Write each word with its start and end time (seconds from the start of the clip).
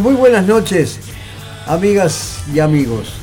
Muy 0.00 0.14
buenas 0.14 0.46
noches, 0.46 1.00
amigas 1.66 2.44
y 2.54 2.60
amigos. 2.60 3.14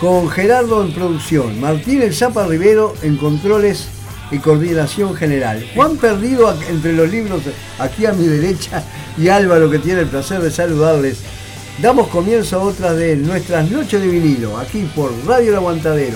Con 0.00 0.30
Gerardo 0.30 0.82
en 0.82 0.94
producción, 0.94 1.60
Martín 1.60 2.00
El 2.00 2.14
Zapa 2.14 2.46
Rivero 2.46 2.94
en 3.02 3.18
controles 3.18 3.88
y 4.30 4.38
coordinación 4.38 5.14
general. 5.14 5.62
Juan 5.74 5.98
Perdido 5.98 6.56
entre 6.70 6.94
los 6.94 7.10
libros 7.10 7.42
aquí 7.78 8.06
a 8.06 8.14
mi 8.14 8.24
derecha 8.24 8.82
y 9.18 9.28
Álvaro 9.28 9.70
que 9.70 9.78
tiene 9.78 10.00
el 10.00 10.06
placer 10.06 10.40
de 10.40 10.50
saludarles. 10.50 11.18
Damos 11.82 12.08
comienzo 12.08 12.60
a 12.60 12.64
otra 12.64 12.94
de 12.94 13.16
nuestras 13.16 13.70
noches 13.70 14.00
de 14.00 14.08
vinilo, 14.08 14.56
aquí 14.56 14.88
por 14.94 15.12
Radio 15.26 15.58
El 15.58 16.14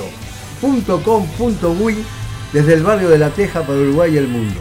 desde 2.52 2.74
el 2.74 2.82
barrio 2.82 3.08
de 3.10 3.18
La 3.18 3.30
Teja 3.30 3.62
para 3.62 3.78
Uruguay 3.78 4.14
y 4.14 4.18
el 4.18 4.28
mundo. 4.28 4.60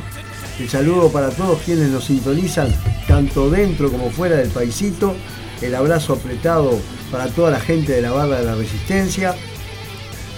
El 0.59 0.67
saludo 0.69 1.09
para 1.09 1.29
todos 1.29 1.61
quienes 1.61 1.89
nos 1.89 2.03
sintonizan, 2.03 2.67
tanto 3.07 3.49
dentro 3.49 3.89
como 3.89 4.11
fuera 4.11 4.35
del 4.35 4.49
paisito. 4.49 5.15
El 5.61 5.73
abrazo 5.73 6.13
apretado 6.13 6.77
para 7.11 7.27
toda 7.27 7.51
la 7.51 7.61
gente 7.61 7.93
de 7.93 8.01
la 8.01 8.11
barra 8.11 8.39
de 8.39 8.45
la 8.45 8.55
Resistencia. 8.55 9.35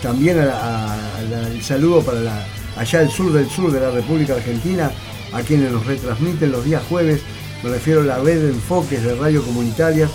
También 0.04 0.38
el 0.38 1.64
saludo 1.64 2.02
para 2.02 2.46
allá 2.78 3.00
al 3.00 3.10
sur 3.10 3.34
del 3.34 3.50
sur 3.50 3.72
de 3.72 3.80
la 3.80 3.90
República 3.90 4.36
Argentina, 4.36 4.92
a 5.34 5.42
quienes 5.42 5.72
nos 5.72 5.88
retransmiten 5.88 6.52
los 6.52 6.66
días 6.66 6.84
jueves. 6.88 7.22
Me 7.64 7.72
refiero 7.72 8.02
a 8.02 8.06
la 8.06 8.20
red 8.20 8.42
de 8.44 8.50
enfoques 8.50 9.04
de 9.04 9.16
radio 9.16 9.44
comunitarias, 9.44 10.12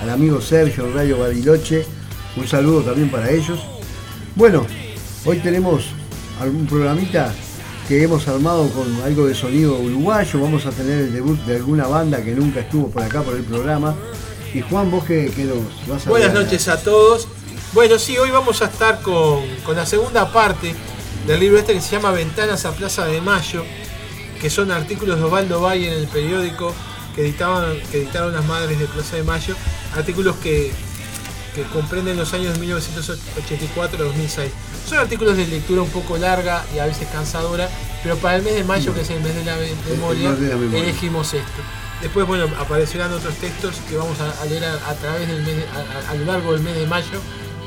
al 0.00 0.10
amigo 0.10 0.40
Sergio 0.40 0.92
Radio 0.92 1.18
Bariloche. 1.18 1.86
Un 2.36 2.48
saludo 2.48 2.82
también 2.82 3.08
para 3.08 3.30
ellos. 3.30 3.60
Bueno, 4.34 4.66
hoy 5.24 5.38
tenemos 5.38 5.86
algún 6.40 6.66
programita 6.66 7.32
que 7.88 8.02
hemos 8.02 8.26
armado 8.28 8.68
con 8.70 9.02
algo 9.02 9.26
de 9.26 9.34
sonido 9.34 9.76
uruguayo. 9.78 10.40
Vamos 10.40 10.64
a 10.66 10.70
tener 10.70 11.00
el 11.00 11.12
debut 11.12 11.38
de 11.40 11.56
alguna 11.56 11.86
banda 11.86 12.22
que 12.22 12.32
nunca 12.32 12.60
estuvo 12.60 12.88
por 12.90 13.02
acá 13.02 13.22
por 13.22 13.34
el 13.36 13.44
programa. 13.44 13.94
Y 14.54 14.62
Juan, 14.62 14.90
vos 14.90 15.04
que, 15.04 15.30
nos 15.36 15.88
vas 15.88 16.06
a 16.06 16.10
Buenas 16.10 16.32
noches 16.32 16.68
a 16.68 16.80
todos. 16.80 17.28
Bueno, 17.72 17.98
sí, 17.98 18.16
hoy 18.16 18.30
vamos 18.30 18.62
a 18.62 18.66
estar 18.66 19.02
con, 19.02 19.42
la 19.74 19.84
segunda 19.84 20.32
parte 20.32 20.74
del 21.26 21.40
libro 21.40 21.58
este 21.58 21.74
que 21.74 21.80
se 21.80 21.96
llama 21.96 22.12
Ventanas 22.12 22.64
a 22.64 22.72
Plaza 22.72 23.04
de 23.06 23.20
Mayo, 23.20 23.64
que 24.40 24.48
son 24.48 24.70
artículos 24.70 25.18
de 25.18 25.24
Osvaldo 25.24 25.60
Valle 25.60 25.92
en 25.92 25.98
el 25.98 26.06
periódico 26.06 26.72
que, 27.14 27.22
editaban, 27.22 27.76
que 27.90 27.98
editaron 27.98 28.32
las 28.32 28.44
madres 28.44 28.78
de 28.78 28.86
Plaza 28.86 29.16
de 29.16 29.24
Mayo, 29.24 29.56
artículos 29.96 30.36
que, 30.36 30.72
que 31.54 31.62
comprenden 31.64 32.16
los 32.16 32.32
años 32.32 32.54
de 32.54 32.60
1984 32.60 33.98
a 33.98 34.04
2006. 34.04 34.50
Son 34.86 34.98
artículos 34.98 35.36
de 35.36 35.46
lectura 35.46 35.82
un 35.82 35.88
poco 35.88 36.18
larga 36.18 36.64
y 36.74 36.78
a 36.78 36.86
veces 36.86 37.08
cansadora, 37.10 37.68
pero 38.02 38.16
para 38.16 38.36
el 38.36 38.42
mes 38.42 38.54
de 38.54 38.64
mayo, 38.64 38.94
que 38.94 39.00
es 39.00 39.10
el 39.10 39.20
mes 39.20 39.34
de 39.34 39.44
la 39.44 39.56
memoria, 39.88 40.36
elegimos 40.78 41.32
esto. 41.32 41.62
Después, 42.02 42.26
bueno, 42.26 42.46
aparecerán 42.58 43.10
otros 43.12 43.34
textos 43.36 43.76
que 43.88 43.96
vamos 43.96 44.18
a, 44.20 44.44
leer 44.44 44.64
a, 44.64 44.94
través 44.94 45.26
del 45.26 45.42
mes, 45.42 45.64
a, 46.08 46.14
lo 46.14 46.24
largo 46.26 46.52
del 46.52 46.60
mes 46.60 46.74
de 46.74 46.86
mayo, 46.86 47.18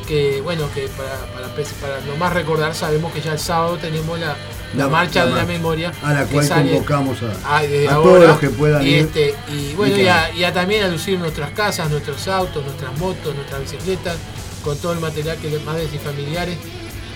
que 0.07 0.41
bueno, 0.41 0.69
que 0.73 0.87
para, 0.89 1.25
para, 1.33 1.47
para 1.81 2.01
nomás 2.05 2.33
recordar, 2.33 2.75
sabemos 2.75 3.11
que 3.11 3.21
ya 3.21 3.33
el 3.33 3.39
sábado 3.39 3.77
tenemos 3.77 4.19
la, 4.19 4.35
la, 4.75 4.87
marcha 4.87 5.25
de 5.25 5.33
la 5.33 5.45
memoria. 5.45 5.91
A 6.03 6.13
la 6.13 6.25
cual 6.25 6.47
convocamos 6.47 7.17
a, 7.43 7.61
todos 7.89 8.27
los 8.27 8.39
que 8.39 8.49
puedan 8.49 8.85
y 8.85 8.93
Este, 8.93 9.33
y 9.47 9.73
bueno, 9.73 9.97
y 9.97 10.43
a, 10.43 10.53
también 10.53 10.83
a 10.83 10.87
lucir 10.87 11.17
nuestras 11.17 11.49
casas, 11.51 11.89
nuestros 11.89 12.27
autos, 12.27 12.63
nuestras 12.63 12.95
motos, 12.99 13.33
nuestras 13.33 13.61
bicicletas, 13.61 14.17
con 14.63 14.77
todo 14.77 14.93
el 14.93 14.99
material 14.99 15.37
que 15.37 15.49
los 15.49 15.63
madres 15.63 15.89
y 15.93 15.97
familiares 15.97 16.57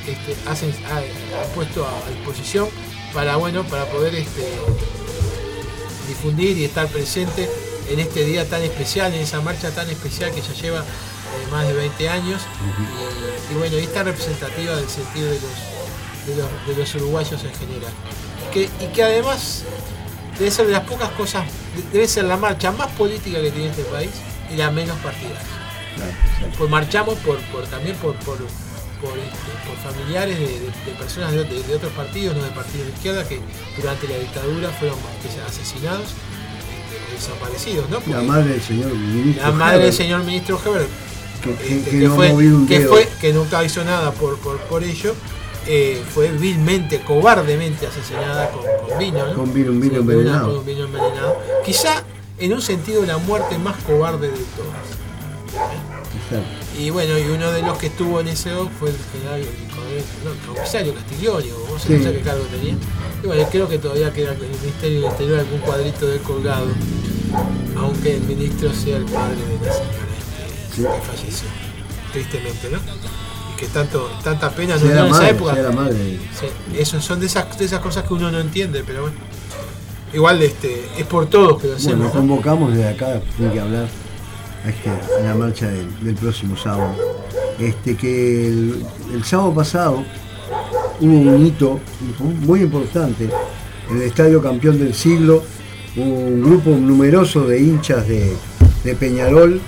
este, 0.08 0.36
hacen, 0.50 0.74
ha, 0.86 1.44
puesto 1.54 1.86
a 1.86 2.10
disposición 2.10 2.68
para 3.14 3.36
bueno 3.36 3.64
para 3.66 3.86
poder 3.86 4.16
este, 4.16 4.48
difundir 6.08 6.58
y 6.58 6.66
estar 6.66 6.88
presente 6.88 7.50
en 7.90 8.00
este 8.00 8.24
día 8.24 8.48
tan 8.48 8.62
especial, 8.62 9.14
en 9.14 9.22
esa 9.22 9.42
marcha 9.42 9.70
tan 9.72 9.90
especial 9.90 10.32
que 10.32 10.42
ya 10.42 10.54
lleva 10.54 10.80
eh, 10.80 11.52
más 11.52 11.68
de 11.68 11.74
20 11.74 12.10
años 12.10 12.42
y, 13.52 13.56
bueno, 13.56 13.78
y 13.78 13.82
está 13.82 14.04
representativa 14.04 14.76
del 14.76 14.88
sentido 14.88 15.30
de 15.30 15.40
los, 15.40 16.68
de 16.68 16.76
los, 16.76 16.96
uruguayos 16.96 17.44
en 17.44 17.54
general. 17.54 17.94
y 18.54 18.88
que 18.88 19.04
además 19.04 19.64
debe 20.38 20.52
ser 20.52 20.68
de 20.68 20.74
las 20.74 20.84
pocas 20.84 21.10
cosas, 21.12 21.46
debe 21.92 22.08
ser 22.08 22.26
la 22.26 22.38
marcha 22.38 22.72
más 22.72 22.88
política 22.94 23.42
que 23.42 23.52
tiene 23.52 23.70
este 23.70 23.84
país 23.84 24.12
y 24.52 24.56
la 24.56 24.72
menos 24.72 24.98
partidaria. 25.00 25.40
pues 26.58 26.70
marchamos 26.70 27.16
por, 27.20 27.40
por 27.52 27.66
también 27.68 27.96
por 27.98 28.16
por, 29.02 29.18
familiares 29.84 30.40
de, 30.40 30.92
personas 30.98 31.32
de, 31.34 31.76
otros 31.76 31.92
partidos, 31.94 32.36
no 32.36 32.44
de 32.44 32.52
partidos 32.52 32.88
de 32.88 32.94
izquierda, 32.94 33.28
que 33.28 33.40
durante 33.76 34.08
la 34.08 34.18
dictadura 34.18 34.70
fueron 34.70 34.98
asesinados 35.48 36.04
este, 36.10 37.16
desaparecidos, 37.16 37.90
¿no? 37.90 38.02
la 38.08 38.22
madre 38.22 38.52
del 38.54 38.62
señor 38.62 38.94
ministro. 38.94 39.44
La 39.44 39.52
madre 39.52 39.84
del 39.84 39.94
señor 39.94 40.24
ministro 40.24 40.60
Heber, 40.64 40.88
que, 43.20 43.34
nunca 43.34 43.64
hizo 43.64 43.84
nada 43.84 44.12
por, 44.12 44.38
por, 44.38 44.84
ello. 44.84 45.16
Eh, 45.68 46.02
fue 46.10 46.32
vilmente, 46.32 47.02
cobardemente 47.02 47.86
asesinada 47.86 48.50
con, 48.50 48.64
vino, 48.98 49.28
¿no? 49.28 49.36
Con 49.36 49.54
vino, 49.54 49.72
un 49.72 49.80
vino 49.80 49.98
envenenado. 49.98 50.56
Con 50.56 50.66
vino 50.66 50.86
envenenado. 50.86 51.38
Quizá 51.64 52.04
en 52.40 52.54
un 52.54 52.62
sentido 52.64 53.06
la 53.06 53.20
muerte 53.20 53.60
más 53.60 53.78
cobarde 53.84 54.30
de 54.30 54.44
todas. 54.56 55.02
Y 56.78 56.90
bueno, 56.90 57.18
y 57.18 57.24
uno 57.24 57.52
de 57.52 57.62
los 57.62 57.78
que 57.78 57.88
estuvo 57.88 58.20
en 58.22 58.30
ese 58.30 58.52
fue 58.80 58.90
el 58.90 58.96
general, 59.12 59.42
el, 59.42 60.56
comisario 60.56 60.94
Castiglioni, 60.94 61.52
o 61.52 61.80
sí. 61.80 61.94
no 61.94 62.04
sé 62.04 62.14
qué 62.14 62.22
cargo 62.22 62.44
tenía. 62.46 62.76
Y 63.24 63.28
bueno, 63.28 63.48
creo 63.52 63.68
que 63.68 63.78
todavía 63.78 64.12
queda 64.14 64.34
en 64.34 64.42
el 64.42 64.50
Ministerio 64.50 65.02
del 65.02 65.12
Interior 65.12 65.40
algún 65.40 65.60
cuadrito 65.60 66.08
de 66.08 66.18
colgado, 66.20 66.68
aunque 67.78 68.16
el 68.16 68.22
ministro 68.22 68.74
sea 68.74 68.98
el 68.98 69.06
padre 69.06 69.36
de 69.36 69.66
la 69.66 69.74
señora 69.74 70.12
este, 70.70 70.82
que 70.82 71.02
falleció, 71.02 71.48
tristemente, 72.14 72.70
¿no? 72.70 72.80
Y 73.54 73.58
que 73.58 73.68
tanto, 73.68 74.10
tanta 74.24 74.50
pena 74.50 74.78
no 74.78 74.82
dio 74.82 75.06
en 75.06 75.14
esa 75.14 75.30
época. 75.30 75.56
Sí, 76.40 76.48
eso 76.78 77.02
son 77.02 77.20
de 77.20 77.26
esas, 77.26 77.58
de 77.58 77.66
esas 77.66 77.82
cosas 77.82 78.06
que 78.06 78.14
uno 78.14 78.32
no 78.32 78.40
entiende, 78.40 78.84
pero 78.86 79.02
bueno. 79.02 79.18
Igual 80.14 80.42
este, 80.42 80.90
es 80.98 81.06
por 81.06 81.28
todos 81.28 81.62
que 81.62 81.68
lo 81.68 81.76
hacemos. 81.76 82.00
Bueno, 82.00 82.12
convocamos 82.12 82.72
desde 82.74 82.90
acá, 82.90 83.22
tiene 83.38 83.54
que 83.54 83.60
hablar 83.60 83.88
a 84.64 85.24
la 85.24 85.36
marcha 85.36 85.68
del, 85.68 86.16
próximo 86.16 86.56
sábado. 86.56 86.96
Este, 87.60 87.96
que 87.96 88.48
el, 88.48 89.24
sábado 89.24 89.54
pasado 89.54 90.04
hubo 91.00 91.18
un 91.36 91.46
hito 91.46 91.80
muy 92.42 92.62
importante 92.62 93.30
en 93.90 93.98
el 93.98 94.04
Estadio 94.04 94.42
Campeón 94.42 94.80
del 94.80 94.94
Siglo, 94.94 95.44
un 95.96 96.42
grupo 96.42 96.70
numeroso 96.72 97.46
de 97.48 97.62
hinchas 97.62 98.08
de, 98.08 98.36
Peñarol 99.00 99.62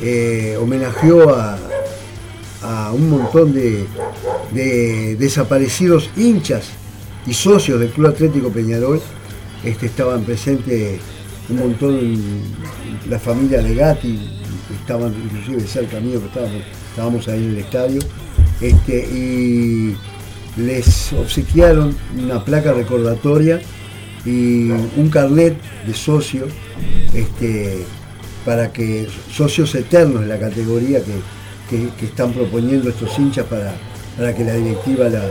eh, 0.00 0.56
homenajeó 0.60 1.30
a, 1.30 1.58
un 2.92 3.08
montón 3.08 3.52
de, 3.52 3.86
desaparecidos 5.18 6.10
hinchas 6.16 6.70
y 7.26 7.34
socios 7.34 7.80
del 7.80 7.90
Club 7.90 8.08
Atlético 8.08 8.50
Peñarol. 8.50 9.00
Este, 9.64 9.86
estaban 9.86 10.24
presentes 10.24 11.00
un 11.50 11.58
montón, 11.58 12.18
la 13.08 13.18
familia 13.18 13.60
Legati, 13.60 14.18
estaban 14.80 15.14
inclusive 15.14 15.60
cerca 15.66 16.00
mío, 16.00 16.20
que 16.20 16.26
estábamos, 16.26 16.62
estábamos 16.90 17.28
ahí 17.28 17.44
en 17.44 17.50
el 17.50 17.58
estadio, 17.58 18.00
este, 18.60 18.98
y 18.98 19.96
les 20.56 21.12
obsequiaron 21.12 21.96
una 22.18 22.44
placa 22.44 22.72
recordatoria 22.72 23.60
y 24.24 24.70
un 24.70 25.08
carnet 25.10 25.56
de 25.86 25.94
socio 25.94 26.46
este, 27.14 27.84
para 28.44 28.72
que 28.72 29.08
socios 29.32 29.74
eternos 29.74 30.22
de 30.22 30.28
la 30.28 30.38
categoría 30.38 31.00
que, 31.02 31.20
están 32.02 32.32
proponiendo 32.32 32.90
estos 32.90 33.16
hinchas 33.16 33.46
para, 33.46 33.72
para 34.16 34.34
que 34.34 34.42
la 34.42 34.54
directiva 34.54 35.08
la, 35.08 35.22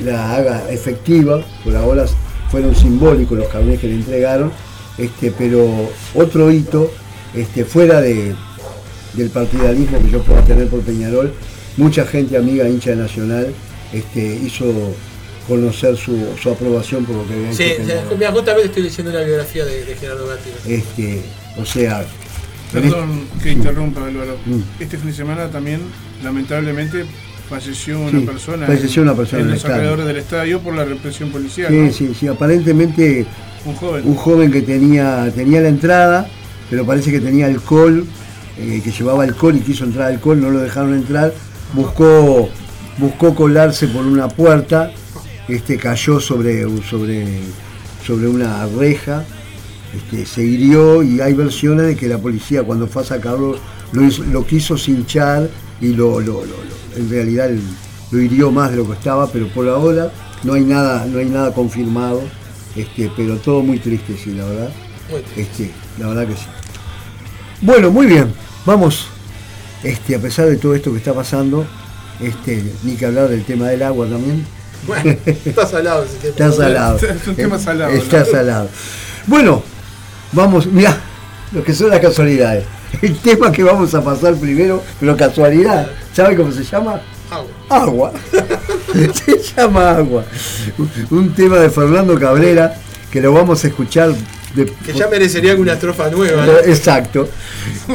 la, 0.00 0.34
haga 0.34 0.68
efectiva, 0.68 1.44
por 1.62 1.76
ahora 1.76 2.06
fueron 2.50 2.74
simbólicos 2.74 3.38
los 3.38 3.48
carnets 3.48 3.80
que 3.80 3.88
le 3.88 3.94
entregaron, 3.94 4.52
este, 4.98 5.30
pero 5.30 5.90
otro 6.14 6.50
hito, 6.50 6.90
este, 7.34 7.64
fuera 7.64 8.00
de, 8.00 8.34
del 9.14 9.30
partidarismo 9.30 10.02
que 10.02 10.10
yo 10.10 10.22
pueda 10.22 10.42
tener 10.42 10.68
por 10.68 10.80
Peñarol, 10.80 11.32
mucha 11.76 12.04
gente 12.04 12.36
amiga 12.36 12.68
hincha 12.68 12.90
de 12.90 12.96
Nacional 12.96 13.54
este, 13.92 14.20
hizo 14.20 14.64
conocer 15.48 15.96
su, 15.96 16.26
aprobación 16.50 17.04
por 17.04 17.16
lo 17.16 17.26
que 17.26 17.34
había 17.34 17.50
hecho. 17.50 17.56
Sí, 17.56 18.14
mira, 18.16 18.30
justamente 18.32 18.68
estoy 18.68 18.82
leyendo 18.84 19.12
la 19.12 19.22
biografía 19.22 19.64
de, 19.64 19.96
Gerardo 19.98 20.26
Gatti. 20.26 20.50
Este, 20.66 21.22
o 21.56 21.64
sea. 21.64 22.04
Perdón 22.72 23.26
que 23.42 23.50
interrumpa, 23.50 24.06
Álvaro. 24.06 24.38
Mm. 24.46 24.60
Este 24.78 24.96
fin 24.96 25.08
de 25.08 25.16
semana 25.16 25.50
también, 25.50 25.80
lamentablemente, 26.22 27.04
falleció 27.50 28.00
una 28.00 28.20
persona, 28.20 28.66
falleció 28.66 29.02
una 29.02 29.14
persona 29.14 29.42
en, 29.42 29.50
los 29.50 29.64
alrededores 29.64 30.06
del 30.06 30.16
estadio 30.16 30.60
por 30.60 30.74
la 30.74 30.84
represión 30.84 31.30
policial. 31.30 31.68
Sí, 31.70 31.92
sí, 31.92 32.14
sí, 32.14 32.26
aparentemente 32.28 33.26
un 33.66 33.74
joven, 33.74 34.06
un 34.06 34.14
joven 34.14 34.50
que 34.50 34.62
tenía, 34.62 35.30
tenía 35.34 35.60
la 35.60 35.68
entrada, 35.68 36.28
pero 36.70 36.86
parece 36.86 37.10
que 37.10 37.20
tenía 37.20 37.46
alcohol, 37.46 38.06
eh, 38.56 38.80
que 38.82 38.90
llevaba 38.90 39.24
alcohol 39.24 39.56
y 39.56 39.60
quiso 39.60 39.84
entrar 39.84 40.12
alcohol, 40.12 40.40
no 40.40 40.50
lo 40.50 40.60
dejaron 40.60 40.94
entrar, 40.94 41.34
buscó, 41.74 42.48
buscó 42.96 43.34
colarse 43.34 43.88
por 43.88 44.06
una 44.06 44.28
puerta, 44.28 44.92
este, 45.48 45.76
cayó 45.76 46.20
sobre, 46.20 46.64
sobre 46.88 47.26
sobre 48.06 48.28
una 48.28 48.66
reja, 48.66 49.24
este, 49.94 50.26
se 50.26 50.42
hirió 50.42 51.02
y 51.02 51.20
hay 51.20 51.32
versiones 51.34 51.86
de 51.86 51.96
que 51.96 52.08
la 52.08 52.18
policía 52.18 52.62
cuando 52.62 52.86
fue 52.86 53.02
a 53.02 53.04
sacarlo 53.04 53.56
lo, 53.92 54.46
quiso 54.46 54.76
cinchar 54.78 55.48
y 55.80 55.88
lo, 55.88 56.20
en 56.96 57.10
realidad 57.10 57.50
lo 58.10 58.20
hirió 58.20 58.50
más 58.50 58.70
de 58.70 58.78
lo 58.78 58.86
que 58.86 58.94
estaba, 58.94 59.26
pero 59.30 59.48
por 59.48 59.68
ahora 59.68 60.10
no 60.42 60.54
hay 60.54 60.62
nada, 60.62 61.04
no 61.06 61.18
hay 61.18 61.26
nada 61.26 61.52
confirmado, 61.52 62.22
este, 62.76 63.10
pero 63.16 63.36
todo 63.36 63.62
muy 63.62 63.78
triste, 63.78 64.16
sí, 64.22 64.32
la 64.32 64.44
verdad. 64.44 64.70
Este, 65.36 65.70
la 65.98 66.08
verdad 66.08 66.26
que 66.26 66.34
sí. 66.34 66.46
Bueno, 67.60 67.90
muy 67.90 68.06
bien, 68.06 68.32
vamos, 68.64 69.06
este, 69.82 70.14
a 70.14 70.18
pesar 70.18 70.46
de 70.46 70.56
todo 70.56 70.74
esto 70.74 70.92
que 70.92 70.98
está 70.98 71.12
pasando, 71.12 71.66
este, 72.20 72.62
ni 72.82 72.96
que 72.96 73.06
hablar 73.06 73.28
del 73.28 73.44
tema 73.44 73.68
del 73.68 73.82
agua 73.82 74.06
también. 74.06 74.44
Bueno, 74.86 75.14
está 75.26 75.66
salado 75.66 76.04
ese 76.04 76.16
tema. 76.16 76.30
Está 76.30 76.52
salado. 76.52 76.96
Es 77.02 77.28
un 77.28 77.34
tema 77.34 77.58
salado. 77.58 77.92
Está 77.92 78.24
salado. 78.24 78.68
Bueno, 79.26 79.62
vamos, 80.32 80.66
mira, 80.66 80.98
lo 81.52 81.62
que 81.62 81.74
son 81.74 81.90
las 81.90 82.00
casualidades. 82.00 82.64
El 83.02 83.16
tema 83.18 83.52
que 83.52 83.62
vamos 83.62 83.94
a 83.94 84.02
pasar 84.02 84.34
primero, 84.36 84.82
pero 84.98 85.16
casualidad, 85.16 85.90
¿sabe 86.12 86.36
cómo 86.36 86.52
se 86.52 86.64
llama? 86.64 87.00
Agua. 87.30 87.50
Agua. 87.68 88.12
se 89.14 89.38
llama 89.38 89.90
agua. 89.90 90.24
Un 91.10 91.32
tema 91.34 91.58
de 91.58 91.70
Fernando 91.70 92.18
Cabrera 92.18 92.74
que 93.10 93.20
lo 93.20 93.32
vamos 93.32 93.64
a 93.64 93.68
escuchar. 93.68 94.12
que 94.54 94.92
ya 94.92 95.08
merecería 95.08 95.54
una 95.54 95.74
estrofa 95.74 96.10
nueva. 96.10 96.46
Exacto. 96.64 97.28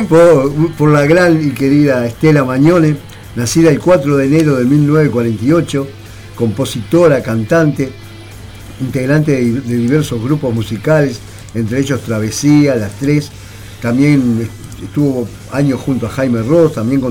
Por, 0.07 0.89
la 0.92 1.06
gran 1.06 1.45
y 1.45 1.51
querida 1.51 2.06
Estela 2.06 2.44
Mañone, 2.44 2.95
nacida 3.36 3.71
el 3.71 3.80
4 3.80 4.18
de 4.18 4.25
enero 4.25 4.56
de 4.56 4.65
1948, 4.65 5.88
compositora, 6.36 7.21
cantante, 7.21 7.92
integrante 8.81 9.31
de 9.33 9.75
diversos 9.77 10.21
grupos 10.24 10.53
musicales, 10.53 11.19
entre 11.53 11.80
ellos 11.80 12.01
Travesía, 12.01 12.75
Las 12.75 12.92
Tres, 13.00 13.31
también 13.81 14.50
estuvo 14.83 15.27
años 15.51 15.80
junto 15.80 16.07
a 16.07 16.10
Jaime 16.10 16.42
Ross, 16.42 16.74
también 16.74 17.01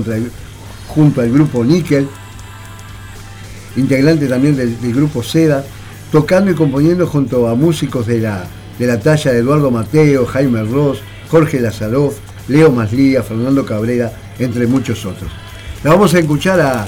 junto 0.87 1.21
al 1.21 1.31
grupo 1.31 1.63
Nickel, 1.63 2.07
integrante 3.75 4.27
también 4.27 4.55
del, 4.55 4.93
grupo 4.93 5.23
Seda, 5.23 5.63
tocando 6.11 6.51
y 6.51 6.55
componiendo 6.55 7.07
junto 7.07 7.47
a 7.47 7.55
músicos 7.55 8.07
de 8.07 8.19
la, 8.19 8.45
de 8.79 8.87
la 8.87 8.99
talla 8.99 9.31
de 9.31 9.39
Eduardo 9.39 9.71
Mateo, 9.71 10.25
Jaime 10.25 10.63
Ross, 10.63 10.99
Jorge 11.29 11.59
Lazaroff, 11.59 12.17
Leo 12.47 12.71
Maslía, 12.71 13.23
Fernando 13.23 13.65
Cabrera, 13.65 14.11
entre 14.39 14.67
muchos 14.67 15.05
otros. 15.05 15.31
La 15.83 15.91
vamos 15.91 16.13
a 16.13 16.19
escuchar 16.19 16.59
a, 16.61 16.87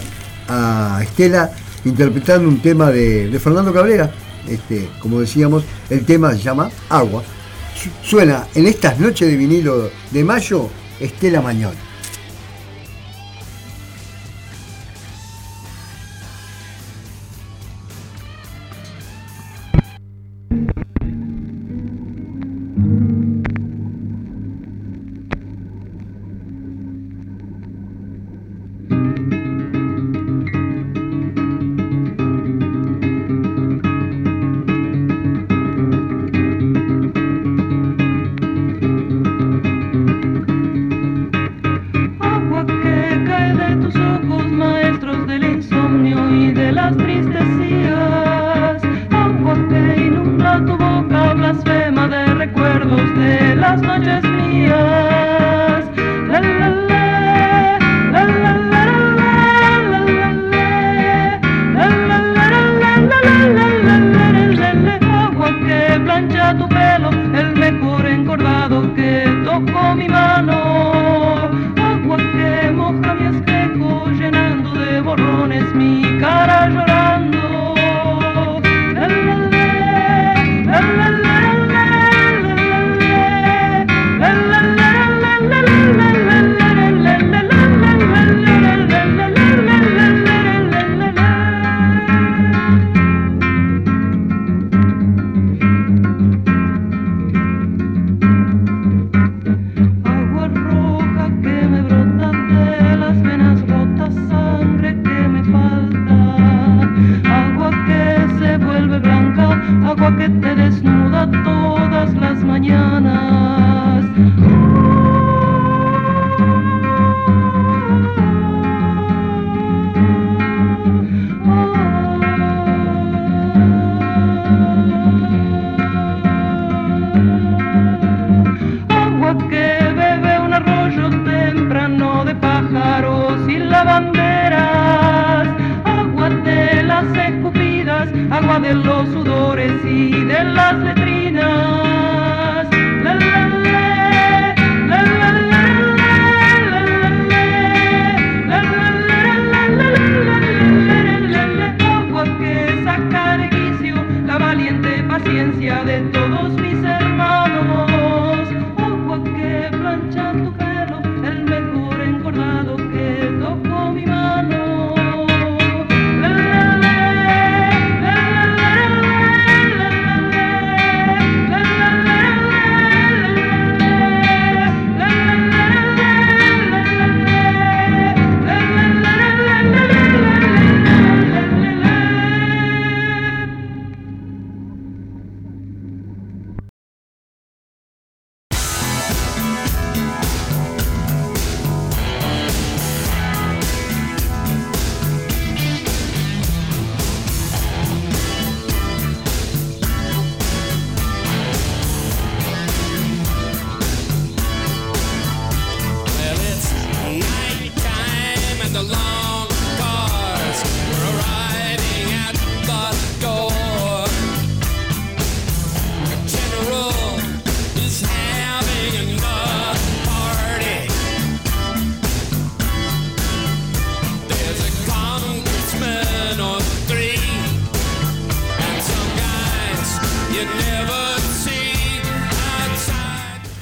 Estela 1.02 1.52
interpretando 1.84 2.48
un 2.48 2.60
tema 2.60 2.90
de, 2.90 3.30
de 3.30 3.40
Fernando 3.40 3.74
Cabrera, 3.74 4.10
este, 4.48 4.88
como 5.02 5.20
decíamos, 5.20 5.64
el 5.90 6.06
tema 6.06 6.32
se 6.32 6.40
llama 6.40 6.70
Agua 6.88 7.22
suena 8.04 8.48
en 8.56 8.68
estas 8.68 9.00
noches 9.00 9.28
de 9.28 9.36
vinilo 9.36 9.92
de 10.12 10.24
mayo 10.24 10.70
Estela 11.00 11.42
Mañón. 11.42 11.74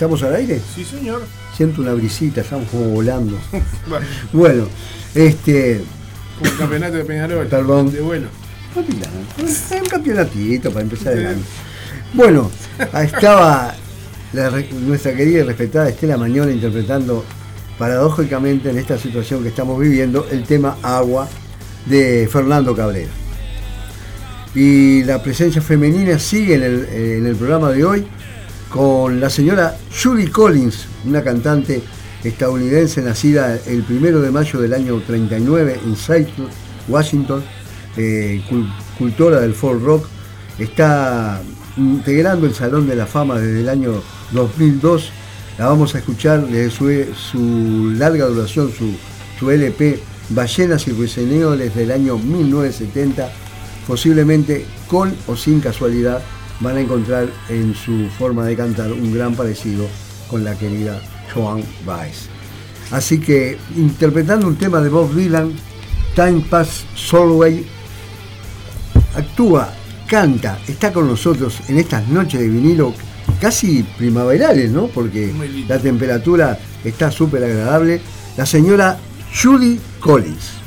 ¿Estamos 0.05 0.21
al 0.21 0.35
aire? 0.35 0.61
Sí, 0.75 0.85
señor. 0.85 1.23
Siento 1.57 1.81
una 1.81 1.95
brisita, 1.95 2.41
estamos 2.41 2.69
como 2.69 2.89
volando. 2.89 3.39
bueno, 4.33 4.67
este. 5.15 5.81
Como 6.37 6.51
el 6.51 6.57
campeonato 6.59 6.97
de 6.97 7.05
Peñarol. 7.05 7.47
Perdón. 7.47 7.91
De 7.91 8.01
vuelo. 8.01 8.27
Un 8.75 9.87
campeonatito 9.89 10.69
para 10.69 10.83
empezar 10.83 11.17
el 11.17 11.25
año. 11.25 11.41
Bueno, 12.13 12.51
estaba 13.01 13.73
nuestra 14.85 15.15
querida 15.15 15.39
y 15.39 15.41
respetada 15.41 15.89
Estela 15.89 16.17
Mañola 16.17 16.51
interpretando 16.51 17.25
paradójicamente 17.79 18.69
en 18.69 18.77
esta 18.77 18.99
situación 18.99 19.41
que 19.41 19.49
estamos 19.49 19.79
viviendo 19.79 20.27
el 20.29 20.43
tema 20.43 20.77
agua 20.83 21.27
de 21.87 22.29
Fernando 22.31 22.75
Cabrera. 22.75 23.09
Y 24.53 25.03
la 25.03 25.23
presencia 25.23 25.63
femenina 25.63 26.19
sigue 26.19 26.53
en 26.53 26.63
el, 26.63 26.85
en 26.91 27.25
el 27.25 27.35
programa 27.35 27.71
de 27.71 27.83
hoy 27.83 28.07
con 28.75 29.21
la 29.21 29.29
señora 29.29 29.77
Julie 30.03 30.29
Collins, 30.29 30.87
una 31.05 31.23
cantante 31.23 31.81
estadounidense 32.25 33.01
nacida 33.01 33.57
el 33.67 33.83
primero 33.83 34.19
de 34.19 34.31
mayo 34.31 34.59
del 34.59 34.73
año 34.73 34.99
39 34.99 35.79
en 35.85 35.95
Seattle, 35.95 36.47
Washington, 36.89 37.41
eh, 37.95 38.43
cultora 38.97 39.39
del 39.39 39.53
folk 39.53 39.81
rock, 39.81 40.07
está 40.59 41.41
integrando 41.77 42.47
el 42.47 42.53
Salón 42.53 42.85
de 42.85 42.97
la 42.97 43.05
Fama 43.05 43.39
desde 43.39 43.61
el 43.61 43.69
año 43.69 44.03
2002. 44.33 45.09
La 45.57 45.67
vamos 45.67 45.95
a 45.95 45.99
escuchar 45.99 46.45
desde 46.45 46.69
su, 47.15 47.93
larga 47.95 48.25
duración, 48.25 48.73
su, 48.77 48.93
su 49.39 49.51
LP 49.51 50.01
Ballenas 50.31 50.85
y 50.89 50.91
Ruiseñores 50.91 51.73
del 51.75 51.91
año 51.91 52.17
1970, 52.17 53.31
posiblemente 53.87 54.65
con 54.89 55.15
o 55.27 55.37
sin 55.37 55.61
casualidad 55.61 56.21
van 56.59 56.77
a 56.77 56.81
encontrar 56.81 57.29
en 57.49 57.75
su 57.75 58.07
forma 58.17 58.45
de 58.45 58.55
cantar 58.55 58.91
un 58.91 59.13
gran 59.13 59.35
parecido 59.35 59.87
con 60.29 60.43
la 60.43 60.57
querida 60.57 61.01
Joan 61.33 61.63
Baez. 61.85 62.27
Así 62.91 63.19
que 63.19 63.57
interpretando 63.75 64.47
un 64.47 64.55
tema 64.55 64.79
de 64.81 64.89
Bob 64.89 65.13
Dylan, 65.13 65.53
Time 66.15 66.45
Pass 66.49 66.85
Solway, 66.95 67.65
actúa, 69.15 69.73
canta, 70.07 70.59
está 70.67 70.93
con 70.93 71.07
nosotros 71.07 71.61
en 71.67 71.79
estas 71.79 72.07
noches 72.07 72.39
de 72.39 72.47
vinilo 72.47 72.93
casi 73.39 73.83
primaverales, 73.97 74.71
¿no? 74.71 74.87
Porque 74.87 75.33
la 75.67 75.79
temperatura 75.79 76.57
está 76.83 77.11
súper 77.11 77.43
agradable. 77.43 78.01
La 78.37 78.45
señora 78.45 78.97
Judy 79.33 79.79
Collins. 79.99 80.64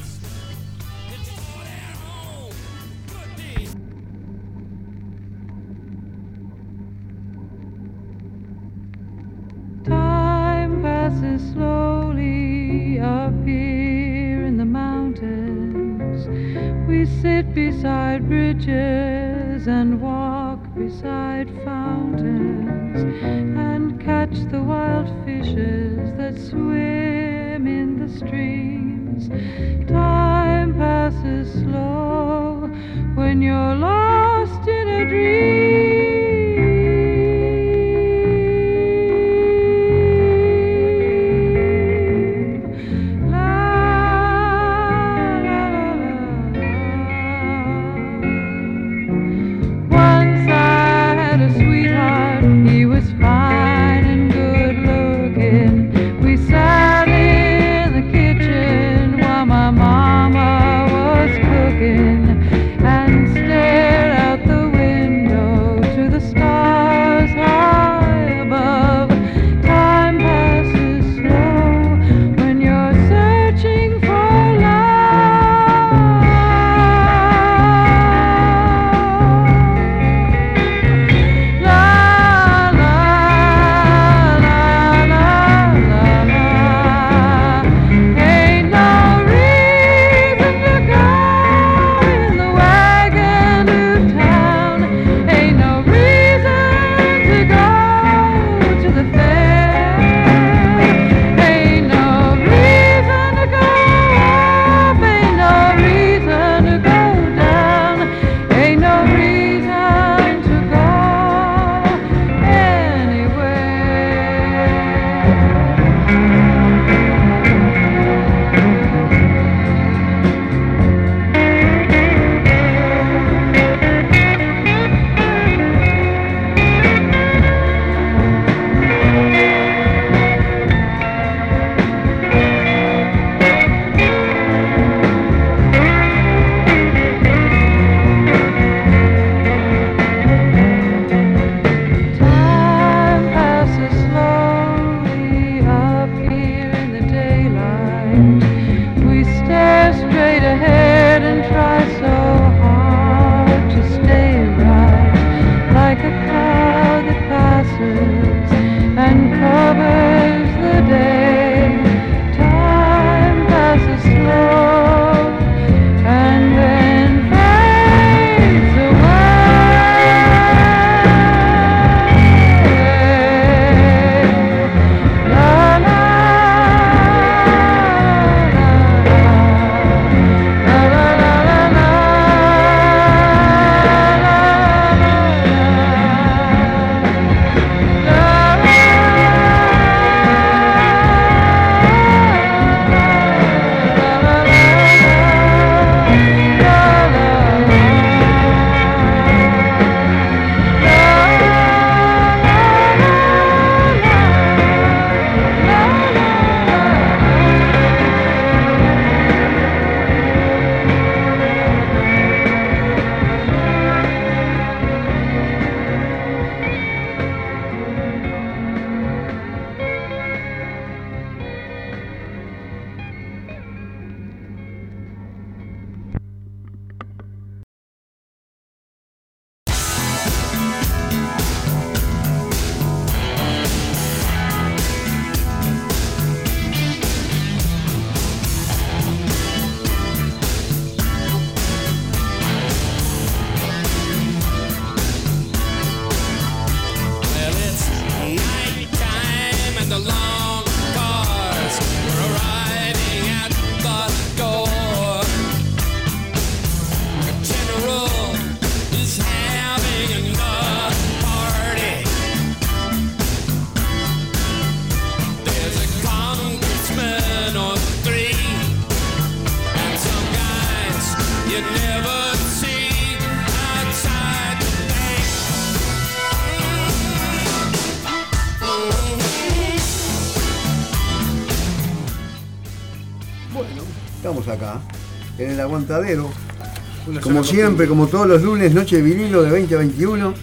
Como 287.22 287.42
siempre, 287.42 287.88
como 287.88 288.06
todos 288.06 288.26
los 288.26 288.42
lunes, 288.42 288.74
noche 288.74 288.96
de 288.96 289.02
vinilo 289.02 289.42
de 289.42 289.50
2021. 289.50 290.34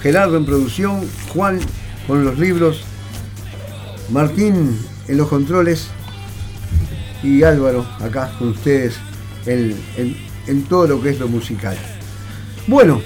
Gerardo 0.00 0.36
en 0.36 0.46
producción, 0.46 1.08
Juan 1.32 1.60
con 2.06 2.24
los 2.24 2.38
libros, 2.38 2.82
Martín 4.10 4.78
en 5.06 5.16
los 5.16 5.28
controles 5.28 5.88
y 7.22 7.44
Álvaro 7.44 7.86
acá 8.00 8.32
con 8.38 8.48
ustedes 8.48 8.96
en, 9.46 9.76
en 10.46 10.64
todo 10.64 10.86
lo 10.88 11.02
que 11.02 11.10
es 11.10 11.20
lo 11.20 11.28
musical. 11.28 11.76
Bueno, 12.66 13.00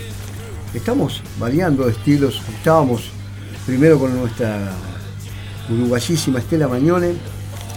estamos 0.75 1.23
variando 1.39 1.89
estilos. 1.89 2.41
Estábamos 2.57 3.11
primero 3.67 3.99
con 3.99 4.17
nuestra 4.17 4.73
uruguayísima 5.69 6.39
Estela 6.39 6.69
Mañone, 6.69 7.15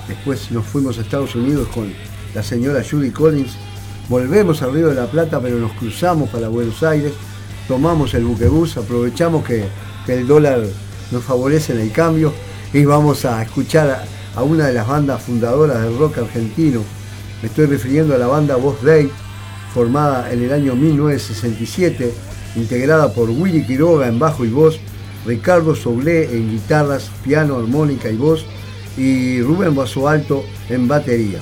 después 0.08 0.52
nos 0.52 0.66
fuimos 0.66 0.98
a 0.98 1.02
Estados 1.02 1.36
Unidos 1.36 1.68
con 1.70 1.92
la 2.36 2.44
señora 2.44 2.84
Judy 2.88 3.12
Collins, 3.12 3.58
volvemos 4.10 4.64
al 4.64 4.74
Río 4.74 4.90
de 4.90 4.96
la 4.96 5.06
Plata, 5.06 5.40
pero 5.40 5.58
nos 5.60 5.72
cruzamos 5.74 6.30
para 6.30 6.50
Buenos 6.50 6.82
Aires, 6.82 7.14
tomamos 7.68 8.16
el 8.16 8.26
buquebús, 8.26 8.76
aprovechamos 8.76 9.46
que, 9.46 9.66
el 10.08 10.26
dólar 10.26 10.64
nos 11.12 11.24
favorece 11.24 11.74
en 11.74 11.82
el 11.82 11.92
cambio 11.92 12.34
y 12.74 12.84
vamos 12.84 13.26
a 13.26 13.44
escuchar 13.44 14.08
a, 14.36 14.42
una 14.42 14.66
de 14.66 14.74
las 14.74 14.88
bandas 14.88 15.22
fundadoras 15.22 15.84
del 15.84 16.00
rock 16.00 16.18
argentino. 16.18 16.82
Me 17.44 17.48
estoy 17.48 17.68
refiriendo 17.68 18.16
a 18.16 18.18
la 18.18 18.26
banda 18.26 18.56
Voz 18.56 18.82
Day, 18.82 19.12
formada 19.72 20.32
en 20.34 20.42
el 20.42 20.52
año 20.52 20.76
1967, 20.76 22.12
integrada 22.56 23.14
por 23.14 23.30
Willy 23.30 23.64
Quiroga 23.68 24.08
en 24.08 24.18
bajo 24.18 24.44
y 24.46 24.50
voz, 24.50 24.80
Ricardo 25.28 25.76
Soblé 25.76 26.24
en 26.36 26.50
guitarras, 26.50 27.12
piano, 27.24 27.58
armónica 27.58 28.10
y 28.10 28.18
voz, 28.18 28.44
y 28.98 29.44
Rubén 29.44 29.78
Alto 30.08 30.44
en 30.70 30.88
batería. 30.88 31.40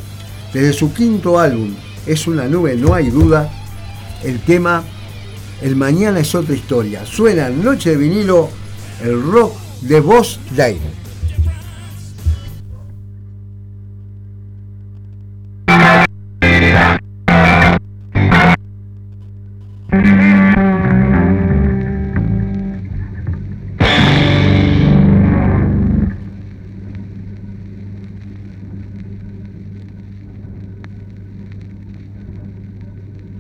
Desde 0.54 0.74
su 0.74 0.94
quinto 0.94 1.40
álbum, 1.40 1.74
Es 2.08 2.26
una 2.26 2.48
nube, 2.48 2.76
no 2.76 2.94
hay 2.94 3.10
duda, 3.10 3.52
el 4.24 4.40
tema 4.40 4.84
El 5.62 5.76
mañana 5.76 6.20
es 6.20 6.34
otra 6.36 6.56
historia. 6.56 7.06
Suena 7.06 7.50
Noche 7.50 7.92
de 7.92 7.98
vinilo, 7.98 8.50
el 9.04 9.22
rock 9.22 9.54
de 9.82 10.00
Voz 10.00 10.40
Day. 10.56 10.80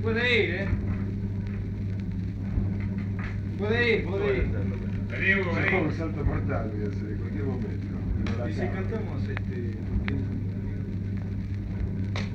Potrei, 0.08 0.66
Potrei, 3.58 4.02
potrei. 4.04 4.50
Arrivo, 5.12 5.52
arrivo. 5.52 5.78
Sono 5.78 5.92
salto 5.92 6.24
mortale, 6.24 6.72
essere, 6.90 7.12
eh, 7.12 7.16
qualche 7.18 7.42
momento. 7.42 8.46
Ti 8.46 8.54
se 8.54 8.70
cantiamo 8.70 9.16
a 9.16 9.20
sette. 9.20 9.78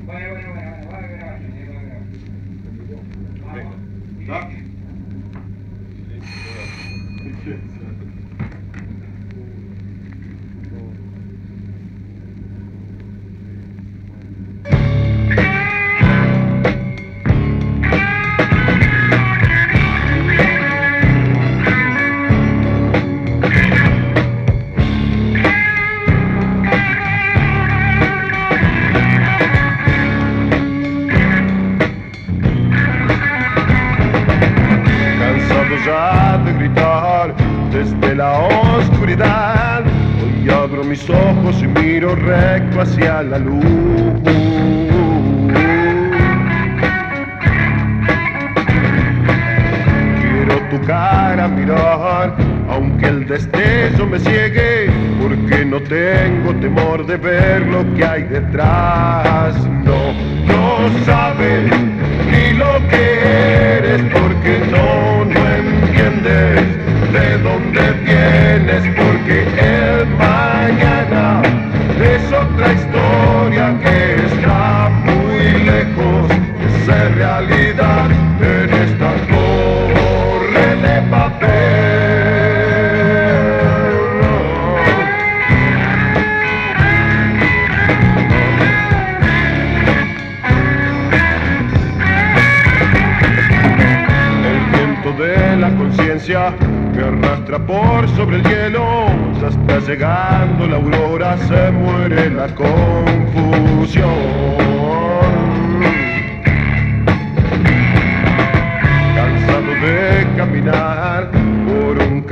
Vai, 0.05 0.31
vai, 0.31 0.45
vai, 0.45 0.53
vai. 0.53 0.87
vai. 0.87 1.12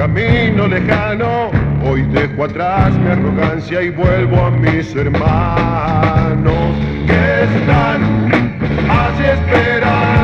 Camino 0.00 0.66
lejano, 0.66 1.50
hoy 1.84 2.00
dejo 2.04 2.44
atrás 2.44 2.90
mi 2.94 3.10
arrogancia 3.10 3.82
y 3.82 3.90
vuelvo 3.90 4.46
a 4.46 4.50
mis 4.50 4.96
hermanos 4.96 6.54
que 7.06 7.42
están 7.44 8.32
allí 8.88 9.24
esperando 9.24 10.19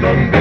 Bum. 0.00 0.37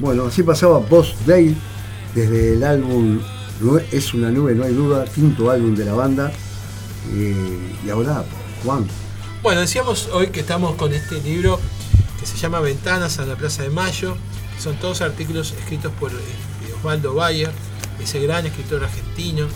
Bueno, 0.00 0.26
así 0.26 0.42
pasaba 0.42 0.78
Boss 0.78 1.14
Day 1.26 1.56
desde 2.14 2.54
el 2.54 2.64
álbum 2.64 3.20
Es 3.90 4.14
una 4.14 4.30
nube, 4.30 4.54
no 4.54 4.64
hay 4.64 4.72
duda, 4.72 5.04
quinto 5.04 5.50
álbum 5.50 5.74
de 5.74 5.84
la 5.84 5.94
banda. 5.94 6.32
Eh, 7.12 7.58
y 7.84 7.90
ahora, 7.90 8.24
Juan, 8.64 8.86
Bueno, 9.42 9.60
decíamos 9.60 10.08
hoy 10.12 10.28
que 10.28 10.40
estamos 10.40 10.76
con 10.76 10.92
este 10.92 11.20
libro 11.20 11.58
que 12.20 12.26
se 12.26 12.36
llama 12.36 12.60
Ventanas 12.60 13.18
a 13.18 13.26
la 13.26 13.36
Plaza 13.36 13.62
de 13.62 13.70
Mayo, 13.70 14.16
son 14.58 14.76
todos 14.76 15.00
artículos 15.00 15.52
escritos 15.52 15.92
por 15.98 16.10
eh, 16.12 16.74
Osvaldo 16.76 17.14
Bayer, 17.14 17.50
ese 18.00 18.20
gran 18.20 18.46
escritor 18.46 18.84
argentino, 18.84 19.46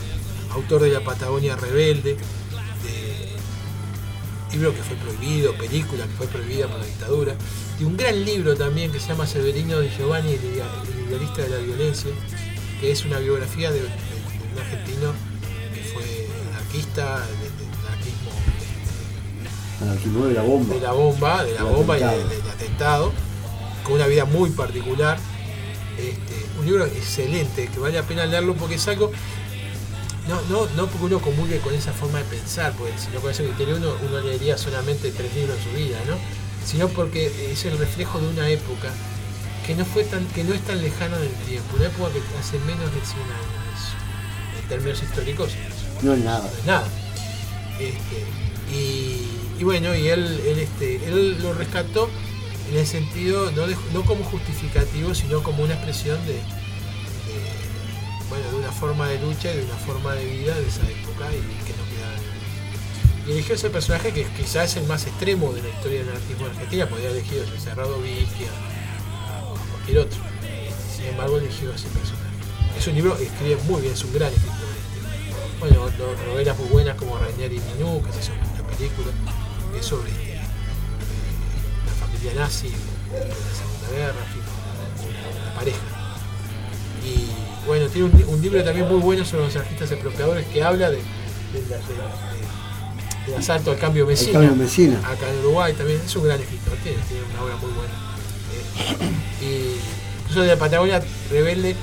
autor 0.53 0.83
de 0.83 0.91
La 0.91 1.01
Patagonia 1.01 1.57
Rebelde, 1.57 2.17
de 2.85 3.33
libro 4.53 4.75
que 4.75 4.83
fue 4.83 4.97
prohibido, 4.97 5.55
película 5.55 6.05
que 6.05 6.13
fue 6.13 6.27
prohibida 6.27 6.69
por 6.69 6.79
la 6.79 6.87
dictadura, 6.87 7.35
y 7.81 7.85
un 7.85 7.97
gran 7.97 8.25
libro 8.25 8.55
también 8.57 8.93
que 8.93 9.01
se 9.01 9.09
llama 9.09 9.27
Severino 9.27 9.81
Di 9.81 9.89
Giovanni, 9.97 10.33
el 10.35 10.45
idea- 10.45 10.67
el 10.85 11.09
idealista 11.09 11.43
de 11.43 11.49
la 11.51 11.59
violencia, 11.59 12.11
que 12.81 12.91
es 12.93 13.05
una 13.05 13.19
biografía 13.19 13.71
de, 13.71 13.81
de- 13.81 13.87
de 13.89 13.91
un 14.53 14.59
argentino 14.59 15.13
que 15.75 15.81
fue 15.93 16.29
anarquista, 16.51 17.19
de- 17.21 17.51
de 17.51 17.63
anarquismo 19.85 20.27
de 20.27 20.35
la 20.35 20.43
bomba. 20.43 20.75
de 20.75 20.81
la 20.81 20.93
bomba, 20.93 21.45
de 21.45 21.55
la 21.55 21.63
bomba 21.65 21.99
y 21.99 22.03
atentado. 22.03 22.29
de- 22.29 22.37
del 22.37 22.51
atentado, 22.51 23.13
con 23.85 23.95
una 23.95 24.07
vida 24.07 24.25
muy 24.25 24.51
particular. 24.51 25.19
Este, 25.99 26.47
un 26.59 26.65
libro 26.67 26.87
excelente, 26.87 27.69
que 27.69 27.79
vale 27.79 27.95
la 27.95 28.03
pena 28.03 28.25
leerlo 28.27 28.55
porque 28.55 28.77
es 28.77 28.89
algo. 28.89 29.11
No, 30.29 30.41
no, 30.49 30.67
no 30.77 30.87
porque 30.87 31.07
uno 31.07 31.19
comulgue 31.21 31.59
con 31.59 31.75
esa 31.75 31.93
forma 31.93 32.19
de 32.19 32.25
pensar, 32.25 32.73
porque 32.79 32.93
si 32.97 33.09
no 33.13 33.21
con 33.21 33.31
ese 33.33 33.45
criterio 33.45 33.77
uno, 33.77 33.93
uno 34.09 34.21
leería 34.21 34.57
solamente 34.57 35.11
tres 35.11 35.35
libros 35.35 35.57
en 35.59 35.65
su 35.65 35.71
vida, 35.77 35.99
¿no? 36.07 36.15
Sino 36.67 36.89
porque 36.89 37.31
es 37.53 37.65
el 37.65 37.77
reflejo 37.79 38.21
de 38.21 38.29
una 38.29 38.49
época 38.49 38.89
que 39.67 39.75
no 39.75 39.85
fue 39.85 40.05
tan, 40.05 40.25
que 40.29 40.43
no 40.45 40.55
es 40.55 40.61
tan 40.63 40.81
lejana 40.83 41.17
en 41.17 41.23
el 41.25 41.35
tiempo, 41.47 41.77
una 41.77 41.87
época 41.87 42.11
que 42.13 42.21
hace 42.39 42.59
menos 42.61 42.87
de 42.95 43.01
100 43.01 43.21
años. 43.23 43.81
En 44.63 44.69
términos 44.69 45.03
históricos, 45.03 45.51
No 46.03 46.15
es 46.15 46.21
nada. 46.21 46.41
no 46.41 46.59
es 46.59 46.65
nada. 46.67 46.89
Este, 47.79 48.25
y, 48.75 49.29
y 49.61 49.65
bueno, 49.65 49.95
y 49.95 50.09
él, 50.09 50.41
él, 50.47 50.59
este, 50.59 50.97
él 51.07 51.39
lo 51.43 51.53
rescató 51.55 52.09
en 52.71 52.79
el 52.79 52.87
sentido, 52.87 53.51
no, 53.53 53.67
de- 53.67 53.77
no 53.93 54.03
como 54.05 54.25
justificativo, 54.25 55.15
sino 55.15 55.43
como 55.43 55.63
una 55.65 55.75
expresión 55.75 56.19
de, 56.27 56.35
de, 56.35 56.41
bueno, 58.29 58.49
de 58.51 58.57
una 58.57 58.73
forma 58.73 59.09
de 59.09 59.19
lucha 59.21 59.53
y 59.53 59.59
de 59.59 59.65
una 59.65 59.77
forma 59.77 60.15
de 60.15 60.25
vida 60.25 60.55
de 60.55 60.67
esa 60.69 60.83
época 60.83 61.27
y 61.33 61.65
que 61.67 61.73
no 61.77 61.85
queda. 61.85 61.92
Y 61.92 61.92
eligió 63.27 63.55
ese 63.55 63.71
personaje 63.71 64.13
que 64.13 64.25
quizás 64.37 64.71
es 64.71 64.77
el 64.79 64.85
más 64.89 65.07
extremo 65.07 65.53
de 65.53 65.63
la 65.63 65.69
historia 65.69 66.01
del 66.01 66.09
anarquismo 66.11 66.47
en 66.47 66.53
Argentina, 66.53 66.87
podría 66.89 67.09
haber 67.11 67.21
elegido 67.21 67.45
a 67.45 67.61
Cerrado 67.61 67.99
Vicky, 68.01 68.45
a 68.47 69.71
cualquier 69.73 69.99
otro. 69.99 70.19
Sin 70.97 71.07
embargo, 71.07 71.39
eligió 71.39 71.73
ese 71.73 71.89
personaje. 71.89 72.23
Es 72.79 72.87
un 72.87 72.95
libro 72.95 73.17
que 73.17 73.25
escribe 73.25 73.57
muy 73.69 73.81
bien, 73.83 73.93
es 73.95 74.05
un 74.05 74.13
gran 74.15 74.33
escritor. 74.33 74.57
Bueno, 75.61 75.89
no- 75.99 76.33
novelas 76.33 76.59
muy 76.59 76.69
buenas 76.69 76.97
como 76.97 77.17
Rainier 77.19 77.53
y 77.53 77.61
Minú, 77.61 78.03
que 78.03 78.13
se 78.13 78.21
hizo 78.21 78.33
una 78.33 78.69
película, 78.77 79.09
que 79.73 79.79
es 79.79 79.87
sobre 79.87 80.11
eh, 80.11 80.41
la 81.87 82.07
familia 82.07 82.33
nazi 82.35 82.69
la 82.69 83.19
Segunda 83.55 83.89
Guerra, 83.97 84.15
una 85.45 85.55
pareja. 85.55 85.79
Y 87.05 87.67
bueno, 87.67 87.87
tiene 87.89 88.11
un, 88.27 88.43
libro 88.43 88.63
también 88.65 88.89
muy 88.89 88.99
bueno 89.01 89.25
sobre 89.25 89.45
los 89.45 89.55
anarquistas 89.57 89.91
expropiadores 89.93 90.47
que 90.47 90.63
habla 90.65 90.91
de, 90.91 90.97
de 90.97 91.03
la- 91.69 91.77
de 91.77 91.97
la- 91.97 92.32
de- 92.32 92.32
del 93.27 93.37
asalto 93.37 93.71
al 93.71 93.79
cambio 93.79 94.07
Mesina. 94.07 94.39
Acá 94.99 95.29
en 95.31 95.39
Uruguay 95.41 95.73
también, 95.75 96.01
es 96.05 96.17
un 96.17 96.25
gran 96.25 96.41
escritor, 96.41 96.75
tiene, 96.83 96.99
tiene 97.09 97.23
una 97.33 97.43
obra 97.43 97.57
muy 97.57 97.71
buena. 97.73 97.93
Eh, 99.41 99.45
y 99.45 100.21
incluso 100.23 100.41
de 100.43 100.49
la 100.49 100.57
Patagonia 100.57 101.03
Rebelde 101.31 101.77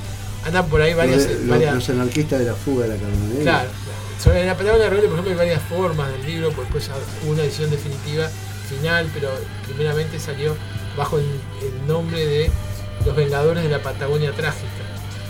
andan 0.45 0.67
por 0.67 0.81
ahí 0.81 0.93
varias. 0.93 1.25
los, 1.25 1.31
los- 1.39 1.47
varias 1.47 1.75
los 1.75 1.89
anarquistas 1.89 2.39
de 2.39 2.45
la 2.45 2.55
fuga 2.55 2.83
de 2.87 2.95
la 2.95 3.01
camioneta. 3.01 3.41
Claro, 3.41 3.69
claro. 3.69 3.99
Sobre 4.23 4.45
la 4.45 4.57
palabra 4.57 4.89
rebelde, 4.89 5.07
por 5.07 5.13
ejemplo, 5.19 5.31
hay 5.31 5.37
varias 5.37 5.61
formas 5.63 6.11
del 6.11 6.25
libro, 6.25 6.51
porque 6.51 6.73
después 6.73 6.89
hubo 7.23 7.31
una 7.31 7.43
edición 7.43 7.69
definitiva 7.69 8.29
final, 8.67 9.09
pero 9.13 9.29
primeramente 9.65 10.19
salió 10.19 10.55
bajo 10.97 11.17
el, 11.19 11.25
el 11.61 11.87
nombre 11.87 12.25
de 12.25 12.51
Los 13.05 13.15
Vengadores 13.15 13.63
de 13.63 13.69
la 13.69 13.81
Patagonia 13.81 14.31
Trágica. 14.33 14.67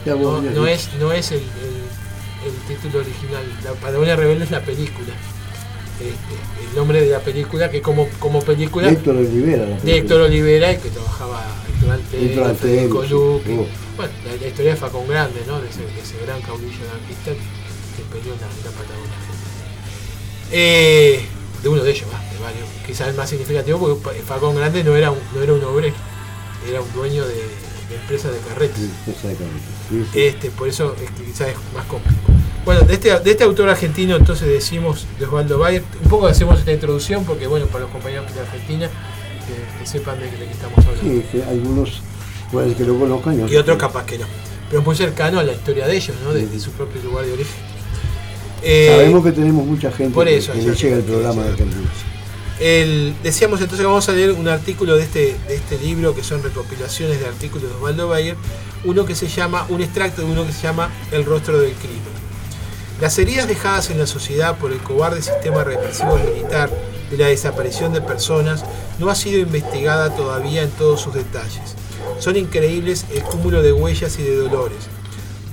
Ya 0.05 0.15
No, 0.15 0.65
es, 0.65 0.89
no 0.99 1.11
es 1.11 1.31
el, 1.31 1.37
el- 1.37 1.89
el 2.47 2.53
título 2.67 2.99
original. 2.99 3.43
La 3.63 3.73
Patagonia 3.73 4.15
Rebelde 4.15 4.45
es 4.45 4.51
la 4.51 4.61
película. 4.61 5.13
Este, 5.99 6.69
el 6.69 6.75
nombre 6.75 7.01
de 7.01 7.09
la 7.11 7.19
película, 7.19 7.69
que 7.69 7.81
como, 7.81 8.07
como 8.19 8.41
película 8.41 8.87
De 8.87 8.93
Héctor 8.93 9.17
Olivera. 9.17 9.65
de. 9.65 9.97
Héctor 9.97 10.21
Olivera, 10.21 10.71
y 10.71 10.77
que 10.77 10.89
trabajaba 10.89 11.43
Héctor. 12.13 12.55
Oh. 13.13 13.41
Bueno, 13.97 14.13
la, 14.25 14.35
la 14.39 14.47
historia 14.47 14.71
de 14.71 14.77
Facón 14.77 15.07
Grande, 15.07 15.41
¿no? 15.45 15.59
De 15.59 15.67
ese, 15.67 15.81
de 15.81 15.99
ese 16.01 16.15
gran 16.25 16.41
caudillo 16.41 16.77
anarquista 16.89 17.31
que 17.31 18.03
peleó 18.11 18.33
en 18.33 18.39
la, 18.39 18.47
la 18.47 18.71
Patagonia. 18.71 19.17
Eh, 20.51 21.21
de 21.61 21.69
uno 21.69 21.83
de 21.83 21.91
ellos, 21.91 22.07
¿va? 22.13 22.19
de 22.33 22.39
varios. 22.41 22.67
Quizás 22.87 23.09
el 23.09 23.15
más 23.15 23.29
significativo, 23.29 23.99
porque 24.01 24.21
Facón 24.21 24.55
Grande 24.55 24.83
no 24.83 24.95
era 24.95 25.11
un, 25.11 25.19
no 25.35 25.41
era 25.43 25.53
un 25.53 25.63
obrero, 25.63 25.95
era 26.67 26.81
un 26.81 26.93
dueño 26.93 27.27
de, 27.27 27.33
de 27.35 27.95
empresas 28.01 28.31
de 28.31 28.39
carretes. 28.39 28.77
Sí, 28.77 29.11
exactamente. 29.11 29.67
Sí, 29.89 30.05
sí. 30.13 30.19
Este, 30.21 30.49
por 30.51 30.69
eso 30.69 30.95
es 31.03 31.11
que 31.11 31.23
quizás 31.25 31.49
es 31.49 31.55
más 31.75 31.85
complejo. 31.87 32.17
Bueno, 32.69 32.83
de 32.85 32.93
este, 32.93 33.19
de 33.19 33.31
este 33.31 33.43
autor 33.43 33.67
argentino 33.67 34.15
entonces 34.15 34.47
decimos 34.47 35.07
de 35.17 35.25
Osvaldo 35.25 35.57
Bayer, 35.57 35.81
un 36.03 36.07
poco 36.07 36.27
hacemos 36.27 36.59
esta 36.59 36.71
introducción 36.71 37.25
porque 37.25 37.47
bueno, 37.47 37.65
para 37.65 37.79
los 37.85 37.89
compañeros 37.91 38.31
de 38.31 38.41
Argentina, 38.41 38.87
que, 39.47 39.79
que 39.79 39.87
sepan 39.89 40.19
de, 40.19 40.25
de 40.29 40.37
qué 40.37 40.51
estamos 40.51 40.77
hablando. 40.85 41.01
Sí, 41.01 41.23
que 41.31 41.43
algunos 41.45 42.03
pueden 42.51 42.75
que 42.75 42.83
lo 42.83 42.99
conozcan 42.99 43.49
Y 43.49 43.55
otros 43.55 43.75
capaz 43.79 44.05
que 44.05 44.19
no. 44.19 44.25
Pero 44.69 44.81
es 44.81 44.85
muy 44.85 44.95
cercano 44.95 45.39
a 45.39 45.43
la 45.43 45.53
historia 45.53 45.87
de 45.87 45.97
ellos, 45.97 46.15
¿no? 46.23 46.31
De, 46.31 46.45
de 46.45 46.59
su 46.59 46.69
propio 46.73 47.01
lugar 47.01 47.25
de 47.25 47.33
origen. 47.33 47.55
Eh, 48.61 48.93
Sabemos 48.95 49.23
que 49.23 49.31
tenemos 49.31 49.65
mucha 49.65 49.91
gente 49.91 50.13
por 50.13 50.27
que- 50.27 50.37
eso, 50.37 50.51
que, 50.53 50.59
le 50.61 50.75
llega 50.75 50.95
el 50.97 51.01
que- 51.03 51.11
programa 51.11 51.41
de 51.41 51.47
que- 51.47 51.63
Argentina. 51.63 51.89
El- 52.59 53.15
decíamos 53.23 53.59
entonces 53.61 53.79
que 53.79 53.87
vamos 53.87 54.07
a 54.09 54.11
leer 54.11 54.33
un 54.33 54.47
artículo 54.47 54.95
de 54.95 55.01
este, 55.01 55.35
de 55.47 55.55
este 55.55 55.79
libro 55.79 56.13
que 56.13 56.23
son 56.23 56.43
recopilaciones 56.43 57.19
de 57.19 57.25
artículos 57.25 57.67
de 57.67 57.75
Osvaldo 57.77 58.09
Bayer, 58.09 58.35
uno 58.85 59.07
que 59.07 59.15
se 59.15 59.27
llama, 59.27 59.65
un 59.69 59.81
extracto 59.81 60.21
de 60.21 60.27
uno 60.31 60.45
que 60.45 60.51
se 60.53 60.61
llama 60.61 60.91
El 61.11 61.25
rostro 61.25 61.59
del 61.59 61.71
crimen. 61.73 62.18
Las 63.01 63.17
heridas 63.17 63.47
dejadas 63.47 63.89
en 63.91 63.97
la 63.97 64.05
sociedad 64.05 64.57
por 64.57 64.73
el 64.73 64.79
cobarde 64.79 65.21
sistema 65.21 65.63
represivo 65.63 66.17
militar 66.17 66.69
de 67.09 67.17
la 67.17 67.27
desaparición 67.27 67.93
de 67.93 68.01
personas 68.01 68.65
no 68.99 69.09
ha 69.09 69.15
sido 69.15 69.39
investigada 69.39 70.13
todavía 70.13 70.63
en 70.63 70.69
todos 70.71 70.99
sus 70.99 71.13
detalles. 71.13 71.75
Son 72.19 72.35
increíbles 72.35 73.05
el 73.13 73.23
cúmulo 73.23 73.61
de 73.61 73.71
huellas 73.71 74.19
y 74.19 74.23
de 74.23 74.35
dolores. 74.35 74.89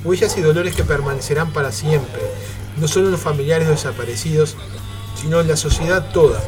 Huellas 0.02 0.36
y 0.36 0.40
dolores 0.40 0.74
que 0.74 0.82
permanecerán 0.82 1.52
para 1.52 1.70
siempre, 1.70 2.20
no 2.78 2.88
solo 2.88 3.06
en 3.06 3.12
los 3.12 3.20
familiares 3.20 3.68
desaparecidos, 3.68 4.56
sino 5.14 5.40
en 5.40 5.46
la 5.46 5.56
sociedad 5.56 6.10
toda, 6.12 6.42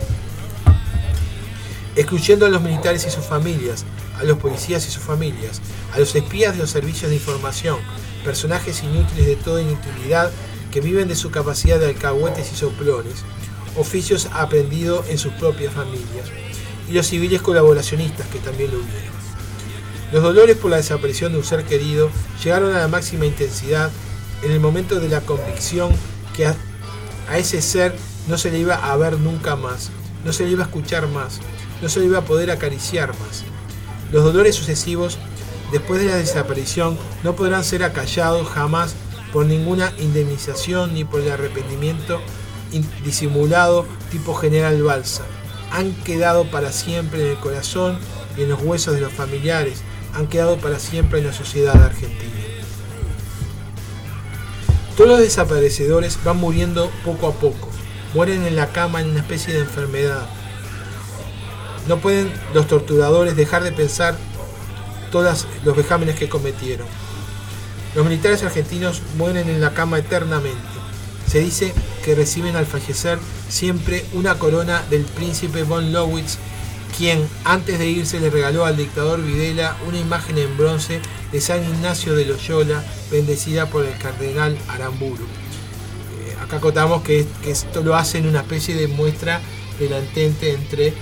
excluyendo 1.95 2.45
a 2.45 2.49
los 2.49 2.61
militares 2.61 3.07
y 3.07 3.11
sus 3.11 3.25
familias, 3.25 3.85
a 4.19 4.25
los 4.25 4.39
policías 4.39 4.85
y 4.89 4.91
sus 4.91 5.05
familias, 5.05 5.61
a 5.95 6.01
los 6.01 6.13
espías 6.17 6.55
de 6.55 6.63
los 6.63 6.71
servicios 6.71 7.11
de 7.11 7.17
información, 7.17 7.79
personajes 8.25 8.83
inútiles 8.83 9.27
de 9.27 9.37
toda 9.37 9.63
inutilidad 9.63 10.33
que 10.71 10.81
viven 10.81 11.09
de 11.09 11.17
su 11.17 11.31
capacidad 11.31 11.79
de 11.79 11.87
alcahuetes 11.87 12.53
y 12.53 12.57
soplones, 12.57 13.25
oficios 13.77 14.29
aprendidos 14.33 15.09
en 15.09 15.19
sus 15.19 15.33
propias 15.35 15.73
familias, 15.73 16.27
y 16.89 16.93
los 16.93 17.07
civiles 17.07 17.43
colaboracionistas 17.43 18.27
que 18.29 18.39
también 18.39 18.71
lo 18.71 18.79
hubieron. 18.79 19.19
Los 20.13 20.23
dolores 20.23 20.57
por 20.57 20.71
la 20.71 20.79
desaparición 20.79 21.33
de 21.33 21.39
un 21.39 21.45
ser 21.45 21.65
querido 21.65 22.11
llegaron 22.43 22.75
a 22.75 22.79
la 22.79 22.89
máxima 22.89 23.27
intensidad 23.27 23.91
en 24.43 24.53
el 24.53 24.61
momento 24.61 25.01
de 25.01 25.09
la 25.09 25.21
convicción 25.21 25.91
que 26.35 26.47
a, 26.47 26.57
a 27.29 27.39
ese 27.39 27.61
ser 27.61 27.95
no 28.27 28.39
se 28.39 28.51
le 28.51 28.59
iba 28.59 28.75
a 28.75 28.97
ver 28.97 29.19
nunca 29.19 29.55
más, 29.55 29.91
no 30.25 30.33
se 30.33 30.45
le 30.45 30.53
iba 30.53 30.65
a 30.65 30.67
escuchar 30.67 31.09
más, 31.09 31.41
no 31.83 31.89
se 31.89 32.01
le 32.01 32.07
iba 32.07 32.19
a 32.19 32.25
poder 32.25 32.51
acariciar 32.51 33.09
más. 33.19 33.45
Los 34.11 34.25
dolores 34.25 34.55
sucesivos 34.55 35.19
después 35.73 36.01
de 36.01 36.07
la 36.09 36.17
desaparición 36.17 36.97
no 37.23 37.37
podrán 37.37 37.65
ser 37.65 37.85
acallados 37.85 38.49
jamás 38.49 38.95
por 39.33 39.47
ninguna 39.47 39.93
indemnización 39.99 40.95
ni 40.95 41.05
por 41.05 41.21
el 41.21 41.31
arrepentimiento 41.31 42.21
disimulado 43.05 43.87
tipo 44.11 44.35
General 44.35 44.83
Balsa. 44.83 45.25
Han 45.71 45.93
quedado 46.03 46.51
para 46.51 46.73
siempre 46.73 47.21
en 47.23 47.29
el 47.29 47.39
corazón 47.39 47.99
y 48.37 48.43
en 48.43 48.51
los 48.51 48.63
huesos 48.63 48.95
de 48.95 49.01
los 49.01 49.13
familiares, 49.13 49.83
han 50.15 50.29
quedado 50.29 50.57
para 50.59 50.79
siempre 50.79 51.21
en 51.21 51.27
la 51.27 51.33
sociedad 51.33 51.83
argentina. 51.83 52.33
Todos 54.97 55.11
los 55.11 55.21
desaparecedores 55.21 56.19
van 56.25 56.39
muriendo 56.39 56.91
poco 57.05 57.29
a 57.29 57.33
poco, 57.33 57.69
mueren 58.15 58.45
en 58.47 58.57
la 58.57 58.69
cama 58.69 59.01
en 59.01 59.11
una 59.11 59.21
especie 59.21 59.55
de 59.55 59.61
enfermedad. 59.61 60.27
No 61.87 61.99
pueden 61.99 62.33
los 62.53 62.67
torturadores 62.67 63.37
dejar 63.37 63.63
de 63.63 63.73
pensar 63.73 64.17
todos 65.13 65.47
los 65.65 65.77
vejámenes 65.77 66.17
que 66.17 66.29
cometieron. 66.29 66.87
Los 67.95 68.05
militares 68.05 68.43
argentinos 68.43 69.03
mueren 69.17 69.49
en 69.49 69.61
la 69.61 69.75
cama 69.75 69.99
eternamente. 69.99 70.59
Se 71.27 71.41
dice 71.41 71.73
que 72.05 72.15
reciben 72.15 72.57
al 72.57 72.67
fallecer 72.67 73.19
siempre 73.49 74.05
una 74.13 74.39
corona 74.39 74.83
del 74.91 75.05
príncipe 75.05 75.63
von 75.63 75.93
Lowitz, 75.93 76.39
quien 76.97 77.29
antes 77.45 77.79
de 77.79 77.87
irse 77.87 78.19
le 78.19 78.31
regaló 78.31 78.65
al 78.65 78.77
dictador 78.77 79.23
Videla 79.23 79.77
una 79.87 79.99
imagen 79.99 80.39
en 80.39 80.57
bronce 80.57 81.01
de 81.33 81.41
San 81.41 81.63
Ignacio 81.63 82.15
de 82.15 82.25
Loyola, 82.25 82.83
bendecida 83.11 83.67
por 83.67 83.85
el 83.85 83.97
cardenal 83.99 84.57
Aramburu. 84.69 85.25
Eh, 85.25 86.37
acá 86.43 86.61
contamos 86.61 87.03
que, 87.03 87.27
esto 87.47 87.83
lo 87.83 87.95
hace 87.95 88.19
en 88.19 88.27
una 88.27 88.41
especie 88.41 88.75
de 88.75 88.89
muestra 88.89 89.41
de 89.79 89.89
la 89.89 89.99
entente 89.99 90.53
entre 90.53 90.95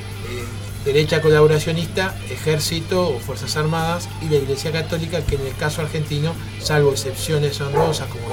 derecha 0.87 1.21
colaboracionista, 1.21 2.15
ejército 2.31 3.09
o 3.09 3.19
fuerzas 3.19 3.57
armadas 3.57 4.09
y 4.23 4.29
la 4.31 4.37
Iglesia 4.37 4.71
Católica, 4.73 5.21
que 5.21 5.35
en 5.35 5.43
el 5.47 5.55
caso 5.57 5.83
argentino, 5.83 6.33
salvo 6.63 6.93
excepciones 6.93 7.61
honrosas 7.61 8.07
como 8.09 8.25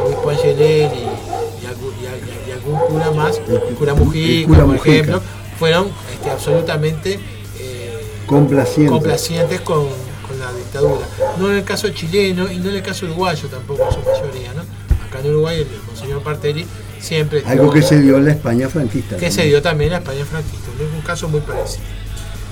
el 0.00 0.06
obispo 0.06 0.30
Angelel 0.30 0.90
y, 0.92 1.62
y 1.64 1.66
algún, 1.66 1.94
y 2.02 2.06
al- 2.06 2.48
y 2.48 2.50
algún 2.50 2.76
cura 2.88 3.10
más, 3.12 3.38
el 3.48 3.74
cura 3.76 3.94
Mujica, 3.94 4.40
el 4.40 4.46
cura 4.46 4.58
por 4.64 4.66
Mujica. 4.74 4.90
ejemplo, 4.92 5.22
fueron 5.58 5.88
este, 6.12 6.30
absolutamente 6.30 7.20
eh, 7.60 8.04
Complaciente. 8.26 8.90
complacientes 8.92 9.60
con, 9.60 9.86
con 10.26 10.38
la 10.40 10.52
dictadura. 10.52 11.06
No 11.38 11.50
en 11.50 11.58
el 11.58 11.64
caso 11.64 11.88
chileno 11.90 12.50
y 12.50 12.56
no 12.56 12.68
en 12.70 12.76
el 12.76 12.82
caso 12.82 13.06
uruguayo 13.06 13.48
tampoco 13.48 13.84
en 13.86 13.92
su 13.92 14.00
mayoría, 14.00 14.52
¿no? 14.54 14.62
Acá 15.06 15.20
en 15.20 15.30
Uruguay 15.30 15.60
el 15.60 15.66
monseñor 15.86 16.22
Partelli 16.22 16.66
siempre 17.02 17.42
Algo 17.46 17.70
que 17.70 17.82
se 17.82 18.00
dio 18.00 18.16
en 18.16 18.26
la 18.26 18.32
España 18.32 18.68
franquista. 18.68 19.16
que 19.16 19.30
se 19.30 19.44
dio 19.44 19.60
también 19.60 19.88
en 19.88 19.92
la 19.92 19.98
España 19.98 20.24
franquista. 20.24 20.68
Es 20.78 20.94
un 20.94 21.02
caso 21.02 21.28
muy 21.28 21.40
parecido. 21.40 21.84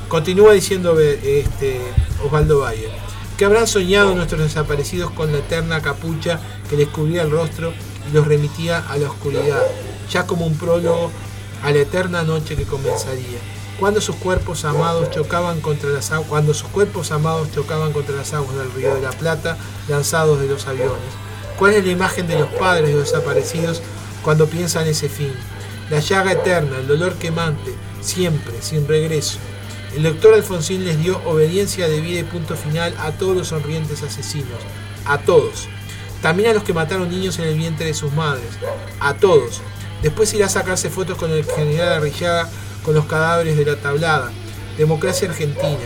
Continúa 0.08 0.52
diciendo 0.52 1.00
eh, 1.00 1.44
este, 1.46 1.80
Osvaldo 2.24 2.60
Bayer, 2.60 2.90
que 3.36 3.44
habrán 3.44 3.66
soñado 3.66 4.14
nuestros 4.14 4.42
desaparecidos 4.42 5.12
con 5.12 5.32
la 5.32 5.38
eterna 5.38 5.80
capucha 5.80 6.40
que 6.68 6.76
les 6.76 6.88
cubría 6.88 7.22
el 7.22 7.30
rostro 7.30 7.72
y 8.08 8.12
los 8.12 8.26
remitía 8.26 8.84
a 8.88 8.98
la 8.98 9.08
oscuridad, 9.08 9.62
ya 10.10 10.26
como 10.26 10.46
un 10.46 10.58
prólogo 10.58 11.10
a 11.62 11.70
la 11.70 11.78
eterna 11.78 12.22
noche 12.22 12.56
que 12.56 12.64
comenzaría. 12.64 13.38
Cuando 13.78 14.00
sus 14.00 14.16
cuerpos 14.16 14.64
amados 14.64 15.10
chocaban 15.10 15.60
contra 15.60 15.88
las 15.88 16.10
aguas, 16.10 16.28
cuando 16.28 16.52
sus 16.52 16.68
cuerpos 16.68 17.12
amados 17.12 17.50
chocaban 17.52 17.92
contra 17.92 18.16
las 18.16 18.34
aguas 18.34 18.56
del 18.56 18.72
río 18.72 18.94
de 18.94 19.00
la 19.00 19.10
Plata, 19.10 19.56
lanzados 19.88 20.40
de 20.40 20.48
los 20.48 20.66
aviones. 20.66 20.98
¿Cuál 21.56 21.74
es 21.74 21.84
la 21.84 21.92
imagen 21.92 22.26
de 22.26 22.38
los 22.38 22.48
padres 22.48 22.88
de 22.88 22.94
los 22.94 23.10
desaparecidos 23.10 23.80
cuando 24.22 24.46
piensan 24.46 24.86
ese 24.86 25.08
fin? 25.08 25.32
La 25.90 26.00
llaga 26.00 26.32
eterna, 26.32 26.78
el 26.78 26.86
dolor 26.86 27.14
quemante, 27.14 27.74
siempre, 28.00 28.54
sin 28.60 28.86
regreso. 28.86 29.38
El 29.94 30.04
doctor 30.04 30.34
Alfonsín 30.34 30.84
les 30.84 30.98
dio 31.00 31.20
obediencia 31.24 31.88
de 31.88 32.00
vida 32.00 32.20
y 32.20 32.24
punto 32.24 32.54
final 32.54 32.94
a 32.98 33.10
todos 33.12 33.36
los 33.36 33.48
sonrientes 33.48 34.02
asesinos, 34.02 34.60
a 35.04 35.18
todos. 35.18 35.68
También 36.22 36.50
a 36.50 36.54
los 36.54 36.62
que 36.62 36.72
mataron 36.72 37.10
niños 37.10 37.38
en 37.38 37.46
el 37.46 37.56
vientre 37.56 37.86
de 37.86 37.94
sus 37.94 38.12
madres, 38.12 38.50
a 39.00 39.14
todos. 39.14 39.60
Después 40.02 40.32
irá 40.32 40.46
a 40.46 40.50
sacarse 40.50 40.90
fotos 40.90 41.18
con 41.18 41.30
el 41.30 41.44
general 41.44 41.94
Arrillaga 41.94 42.48
con 42.84 42.94
los 42.94 43.06
cadáveres 43.06 43.56
de 43.56 43.64
la 43.64 43.76
tablada. 43.76 44.30
Democracia 44.78 45.28
argentina. 45.28 45.78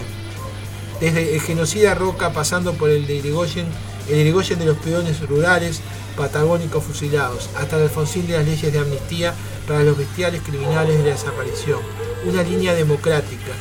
Desde 1.01 1.35
el 1.35 1.41
genocida 1.41 1.95
Roca 1.95 2.33
pasando 2.33 2.75
por 2.75 2.91
el 2.91 3.07
de 3.07 3.15
Irigoyen, 3.17 3.67
el 4.09 4.19
Irigoyen 4.19 4.59
de 4.59 4.67
los 4.67 4.77
peones 4.79 5.21
rurales 5.27 5.81
patagónicos 6.17 6.85
fusilados, 6.85 7.51
hasta 7.57 7.77
el 7.77 7.85
Alfonsín 7.85 8.27
de 8.27 8.35
las 8.35 8.47
leyes 8.47 8.73
de 8.73 8.79
amnistía 8.79 9.35
para 9.67 9.83
los 9.83 9.97
bestiales 9.97 10.43
criminales 10.43 10.99
de 10.99 11.05
la 11.05 11.11
desaparición. 11.11 11.81
Una 12.25 12.43
línea 12.43 12.75
democrática, 12.75 13.53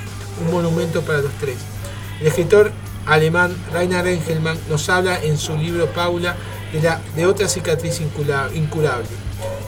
un 0.44 0.52
monumento 0.52 1.02
para 1.02 1.20
los 1.20 1.32
tres. 1.34 1.58
El 2.20 2.28
escritor 2.28 2.72
alemán 3.06 3.56
Rainer 3.72 4.08
Engelmann 4.08 4.58
nos 4.70 4.88
habla 4.90 5.22
en 5.22 5.38
su 5.38 5.58
libro 5.58 5.88
Paula 5.88 6.36
de, 6.72 6.82
la, 6.82 7.02
de 7.16 7.26
otra 7.26 7.48
cicatriz 7.48 8.02
incurable, 8.02 9.08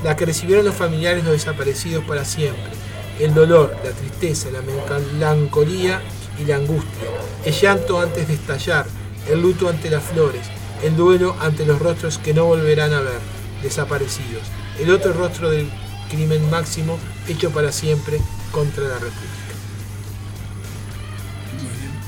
la 0.04 0.16
que 0.16 0.26
recibieron 0.26 0.66
los 0.66 0.76
familiares 0.76 1.24
los 1.24 1.34
desaparecidos 1.34 2.04
para 2.06 2.26
siempre. 2.26 2.72
El 3.20 3.34
dolor, 3.34 3.76
la 3.84 3.92
tristeza, 3.92 4.50
la 4.52 4.62
melancolía 4.62 6.02
y 6.40 6.46
la 6.46 6.58
angustia, 6.58 7.08
el 7.46 7.54
llanto 7.54 8.00
antes 8.00 8.28
de 8.28 8.34
estallar, 8.34 8.86
el 9.30 9.42
luto 9.42 9.70
ante 9.70 9.90
las 9.90 10.04
flores, 10.04 10.42
el 10.84 10.96
duelo 10.96 11.36
ante 11.42 11.66
los 11.66 11.80
rostros 11.80 12.18
que 12.18 12.34
no 12.34 12.46
volverán 12.46 12.94
a 12.94 13.00
ver, 13.02 13.20
desaparecidos, 13.64 14.44
el 14.80 14.90
otro 14.92 15.14
rostro 15.14 15.50
del 15.50 15.70
crimen 16.10 16.50
máximo 16.50 16.98
hecho 17.28 17.50
para 17.52 17.72
siempre 17.72 18.20
contra 18.52 18.84
la 18.84 18.96
República. 18.96 19.32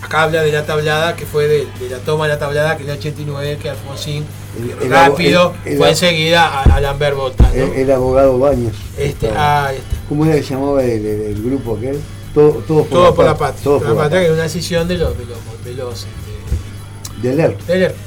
Acá 0.03 0.23
habla 0.23 0.41
de 0.43 0.51
la 0.51 0.65
tablada 0.65 1.15
que 1.15 1.25
fue 1.25 1.47
de, 1.47 1.67
de 1.80 1.89
la 1.89 1.97
toma 1.97 2.27
de 2.27 2.34
la 2.34 2.39
tablada 2.39 2.77
que 2.77 2.84
en 2.84 2.89
el 2.91 2.97
89 2.97 3.58
que 3.62 3.69
Alfonsín 3.71 4.25
El- 4.82 4.89
rápido 4.89 5.41
abo- 5.51 5.56
el- 5.65 5.71
el 5.73 5.77
fue 5.80 5.89
enseguida 5.89 6.45
a, 6.47 6.63
a 6.75 6.80
Lambert 6.80 7.17
Bottas, 7.17 7.53
¿no? 7.53 7.63
El, 7.63 7.73
el 7.73 7.91
abogado 7.91 8.38
Baños. 8.39 8.73
Este, 8.97 9.30
ah, 9.36 9.71
este. 9.73 9.84
¿Cómo 10.08 10.25
era 10.25 10.36
que 10.36 10.43
se 10.43 10.53
llamaba 10.53 10.84
el, 10.84 11.06
el- 11.06 11.21
el 11.21 11.43
grupo 11.43 11.75
aquel? 11.75 11.99
Todo, 12.34 12.51
todos 12.67 12.88
por, 12.88 12.89
Todo 12.89 13.15
por 13.15 13.25
la 13.25 13.38
patria. 13.38 13.63
Todos 13.63 13.82
Por 13.82 13.89
la 13.89 13.95
la 13.95 14.01
patria 14.03 14.19
que 14.21 14.25
era 14.27 14.34
una 14.36 14.43
decisión 14.43 14.88
de 14.88 14.97
los 14.97 15.17
de 15.17 15.25
los, 15.25 15.38
de 15.65 15.73
los 15.73 16.06
este, 17.17 17.27
Del 17.27 17.39
ERP, 17.39 17.62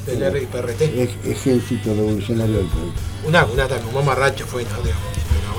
del, 0.05 0.19
del 0.19 0.33
RIPRT. 0.33 0.81
Ej- 0.81 1.17
Ejército 1.25 1.93
Revolucionario 1.93 2.57
del 2.57 2.67
Perú. 2.67 2.91
Una, 3.27 3.45
una 3.45 3.67
tan 3.67 3.81
como 3.81 3.99
mamarracho 4.01 4.45
fue, 4.47 4.63
¿no? 4.63 4.69
Digamos, 4.81 5.03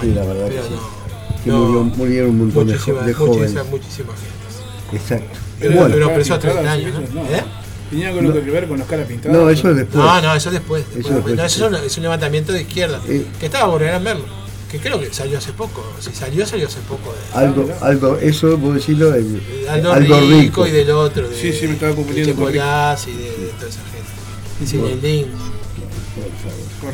pero 0.00 0.02
Sí, 0.02 0.14
la 0.14 0.24
verdad 0.24 0.46
pero 0.48 0.62
que 0.62 0.68
sí. 0.68 0.74
no, 0.74 1.44
Que 1.44 1.50
no, 1.50 1.58
murió- 1.58 1.96
murieron 1.96 2.30
un 2.30 2.38
montón 2.38 2.66
de, 2.66 2.72
de 2.72 2.78
jóvenes. 3.14 3.54
muchísima 3.70 4.12
gente. 4.14 4.96
Exacto. 4.96 5.38
Pero, 5.60 5.72
bueno, 5.74 5.90
pero 5.94 6.04
para 6.06 6.14
preso 6.16 6.32
a 6.32 6.36
entrar 6.36 6.52
30 6.54 6.70
a 6.70 6.74
años, 6.74 6.94
los 7.00 7.10
¿no? 7.14 7.22
no. 7.22 7.30
¿Eh? 7.30 7.42
¿Tenía 7.90 8.08
algo 8.08 8.32
que 8.32 8.50
ver 8.50 8.66
con 8.68 8.78
los 8.78 8.88
caras 8.88 9.06
pintadas? 9.06 9.36
No, 9.38 9.50
eso 9.50 9.70
es 9.70 9.76
después. 9.76 10.02
No, 10.04 10.22
no, 10.22 10.34
eso 10.34 10.50
después. 10.50 10.82
después, 10.86 11.04
Eso 11.06 11.14
después. 11.14 11.36
No, 11.36 11.44
eso 11.44 11.66
es 11.66 11.72
un, 11.80 11.86
es 11.86 11.96
un 11.98 12.02
levantamiento 12.02 12.52
de 12.52 12.62
izquierda. 12.62 13.00
Eh. 13.06 13.26
que 13.38 13.46
estaba 13.46 13.66
Borgerán 13.68 14.02
Merlo. 14.02 14.24
Que 14.70 14.78
creo 14.78 14.98
que 14.98 15.12
salió 15.12 15.36
hace 15.36 15.52
poco. 15.52 15.84
Si 16.00 16.10
salió, 16.14 16.46
salió 16.46 16.66
hace 16.66 16.80
poco. 16.88 17.12
De, 17.12 17.38
Algo, 17.38 17.68
algo, 17.82 18.16
eso 18.16 18.56
puedo 18.58 18.72
decirlo, 18.74 19.14
el, 19.14 19.38
Aldo, 19.68 19.92
Aldo 19.92 20.20
Rico, 20.20 20.30
Rico. 20.40 20.66
y 20.66 20.70
del 20.70 20.90
otro. 20.92 21.28
De, 21.28 21.36
Sí, 21.36 21.52
sí, 21.52 21.66
me 21.68 21.74
estaba 21.74 21.94
confundiendo 21.94 22.32
de. 22.32 22.38
Nicolás 22.38 23.06
y 23.06 23.12
de, 23.12 23.41
esa 23.68 23.80
gente. 23.84 25.30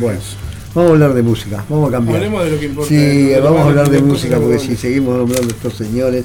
Bueno, 0.00 0.20
vamos 0.74 0.90
a 0.90 0.92
hablar 0.94 1.14
de 1.14 1.22
música, 1.22 1.64
vamos 1.68 1.88
a 1.88 1.92
cambiar. 1.92 2.16
Hablemos 2.16 2.44
de 2.44 2.50
lo 2.50 2.58
que 2.58 2.66
importa. 2.66 2.88
Sí, 2.88 3.32
vamos 3.42 3.60
a 3.60 3.64
hablar 3.64 3.90
de 3.90 4.02
música 4.02 4.38
porque 4.38 4.58
que 4.58 4.58
si 4.60 4.76
seguimos 4.76 5.16
nombrando 5.16 5.48
a 5.48 5.56
estos 5.56 5.74
señores, 5.74 6.24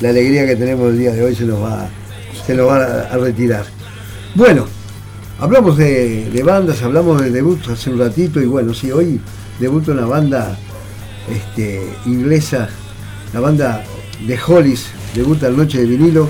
la 0.00 0.10
alegría 0.10 0.46
que 0.46 0.56
tenemos 0.56 0.90
el 0.90 0.98
día 0.98 1.12
de 1.12 1.24
hoy 1.24 1.34
se 1.34 1.44
nos 1.44 1.62
va, 1.62 1.88
se 2.46 2.54
nos 2.54 2.68
va 2.68 2.84
a, 2.84 3.00
a 3.14 3.16
retirar. 3.18 3.64
Bueno, 4.34 4.66
hablamos 5.40 5.76
de, 5.76 6.30
de 6.30 6.42
bandas, 6.42 6.82
hablamos 6.82 7.20
de 7.20 7.30
debuts 7.30 7.68
hace 7.68 7.90
un 7.90 7.98
ratito 7.98 8.40
y 8.40 8.46
bueno, 8.46 8.74
sí, 8.74 8.90
hoy 8.92 9.20
debuta 9.58 9.92
una 9.92 10.06
banda 10.06 10.56
este, 11.30 11.82
inglesa, 12.06 12.68
la 13.32 13.40
banda 13.40 13.84
de 14.26 14.38
Hollis, 14.46 14.86
debuta 15.14 15.48
Noche 15.50 15.78
de 15.78 15.86
Vinilo, 15.86 16.28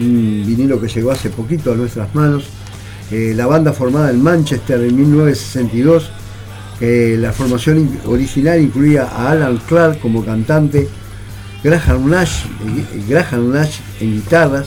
un 0.00 0.44
vinilo 0.46 0.80
que 0.80 0.88
llegó 0.88 1.10
hace 1.10 1.30
poquito 1.30 1.72
a 1.72 1.74
nuestras 1.74 2.14
manos. 2.14 2.44
Eh, 3.10 3.32
la 3.36 3.46
banda 3.46 3.72
formada 3.72 4.10
en 4.10 4.22
Manchester 4.22 4.80
en 4.80 4.96
1962, 4.96 6.10
eh, 6.80 7.16
la 7.18 7.32
formación 7.32 7.78
in- 7.78 7.98
original 8.06 8.60
incluía 8.60 9.04
a 9.04 9.30
Alan 9.32 9.60
Clark 9.68 10.00
como 10.00 10.24
cantante, 10.24 10.88
Graham 11.62 12.08
Nash, 12.10 12.44
eh, 12.94 13.02
Graham 13.08 13.52
Nash 13.52 13.76
en 14.00 14.14
guitarras, 14.14 14.66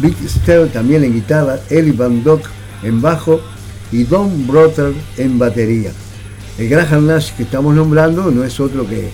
Vic 0.00 0.16
Stern 0.28 0.70
también 0.70 1.04
en 1.04 1.14
guitarra, 1.14 1.58
Ellie 1.70 1.92
Van 1.92 2.22
Dock 2.24 2.42
en 2.82 3.00
bajo 3.00 3.40
y 3.92 4.02
Don 4.04 4.46
Brother 4.46 4.92
en 5.16 5.38
batería. 5.38 5.90
El 6.58 6.68
Graham 6.68 7.06
Nash 7.06 7.30
que 7.36 7.44
estamos 7.44 7.74
nombrando 7.74 8.30
no 8.30 8.42
es 8.44 8.58
otro 8.60 8.86
que, 8.88 9.08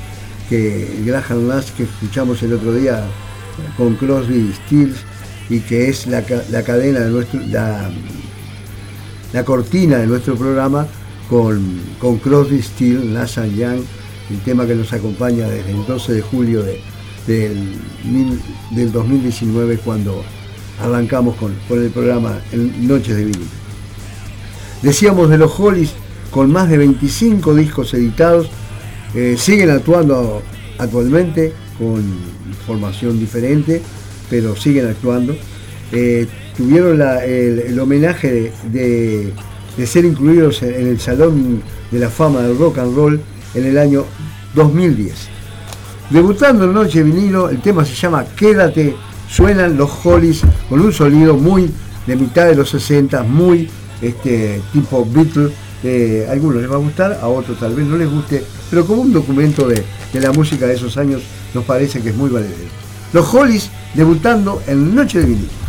que 0.49 0.97
el 0.99 1.05
Graham 1.05 1.49
Nash 1.49 1.69
que 1.77 1.83
escuchamos 1.85 2.43
el 2.43 2.55
otro 2.55 2.73
día 2.75 3.05
con 3.77 3.95
Crosby, 3.97 4.53
Stills 4.67 4.97
y 5.51 5.61
que 5.61 5.89
es 5.91 6.07
la, 6.07 6.25
la 6.51 6.63
cadena 6.63 7.01
de 7.01 7.11
nuestro, 7.11 7.41
la, 7.49 7.91
la 9.33 9.45
cortina 9.45 9.99
de 9.99 10.07
nuestro 10.07 10.35
programa 10.37 10.87
con, 11.29 11.81
con 11.99 12.19
Crosby, 12.19 12.61
Stills, 12.63 13.05
Nash 13.05 13.39
and 13.39 13.57
Young, 13.57 13.81
el 14.31 14.39
tema 14.45 14.67
que 14.67 14.75
nos 14.75 14.93
acompaña 14.93 15.49
desde 15.49 15.71
el 15.71 15.85
12 15.87 16.13
de 16.15 16.23
julio 16.23 16.63
de- 16.63 16.81
del, 17.27 17.77
del 18.73 18.91
2019 18.93 19.79
cuando 19.79 20.25
arrancamos 20.81 21.37
con, 21.37 21.55
con 21.69 21.83
el 21.83 21.91
programa 21.91 22.39
Noches 22.81 23.15
de 23.17 23.25
Vinilo. 23.27 23.45
Decíamos 24.83 25.29
de 25.29 25.39
los 25.39 25.53
Hollies, 25.59 25.91
con 26.31 26.51
más 26.51 26.69
de 26.71 26.79
25 26.79 27.55
discos 27.55 27.93
editados, 27.95 28.49
eh, 29.15 29.37
siguen 29.39 29.71
actuando 29.71 30.43
actualmente 30.79 31.53
con 31.79 32.03
formación 32.67 33.19
diferente, 33.19 33.83
pero 34.31 34.57
siguen 34.57 34.87
actuando. 34.89 35.37
Eh, 35.93 36.27
tuvieron 36.61 37.01
el, 37.25 37.81
homenaje 37.81 38.53
de, 38.71 39.33
ser 39.87 40.05
incluidos 40.05 40.63
en, 40.63 40.89
el 40.89 41.01
Salón 41.01 41.63
de 41.91 41.99
la 41.99 42.11
Fama 42.11 42.43
del 42.43 42.59
Rock 42.59 42.79
and 42.79 42.95
Roll 42.95 43.21
en 43.55 43.65
el 43.65 43.79
año 43.79 44.05
2010. 44.55 45.15
Debutando 46.11 46.65
en 46.65 46.75
Noche 46.75 47.03
Vinilo, 47.03 47.49
el 47.49 47.63
tema 47.63 47.83
se 47.87 47.95
llama 47.95 48.27
Quédate, 48.37 48.95
suenan 49.27 49.79
los 49.79 49.91
Hollies 50.05 50.43
con 50.69 50.81
un 50.81 50.93
sonido 50.93 51.35
muy 51.35 51.71
de 52.07 52.17
mitad 52.17 52.45
de 52.45 52.57
los 52.57 52.69
60, 52.69 53.23
muy 53.23 53.71
este, 54.03 54.61
tipo 54.73 55.07
Beatles. 55.11 55.53
eh, 55.83 56.27
a 56.29 56.33
algunos 56.33 56.61
les 56.61 56.71
va 56.71 56.75
a 56.75 56.79
gustar, 56.79 57.19
a 57.23 57.29
otros 57.29 57.59
tal 57.59 57.75
vez 57.75 57.87
no 57.87 57.97
les 57.97 58.11
guste, 58.11 58.45
pero 58.69 58.85
como 58.85 59.01
un 59.01 59.15
documento 59.15 59.67
de, 59.67 59.83
de 60.13 60.21
la 60.21 60.31
música 60.31 60.67
de 60.67 60.75
esos 60.75 60.99
años 60.99 61.23
nos 61.55 61.65
parece 61.65 62.03
que 62.03 62.11
es 62.11 62.17
muy 62.17 62.29
valedero. 62.29 62.69
Los 63.15 63.33
Hollies 63.33 63.71
debutando 63.95 64.63
en 64.67 64.95
Noche 64.95 65.21
de 65.21 65.25
Vinilo. 65.25 65.61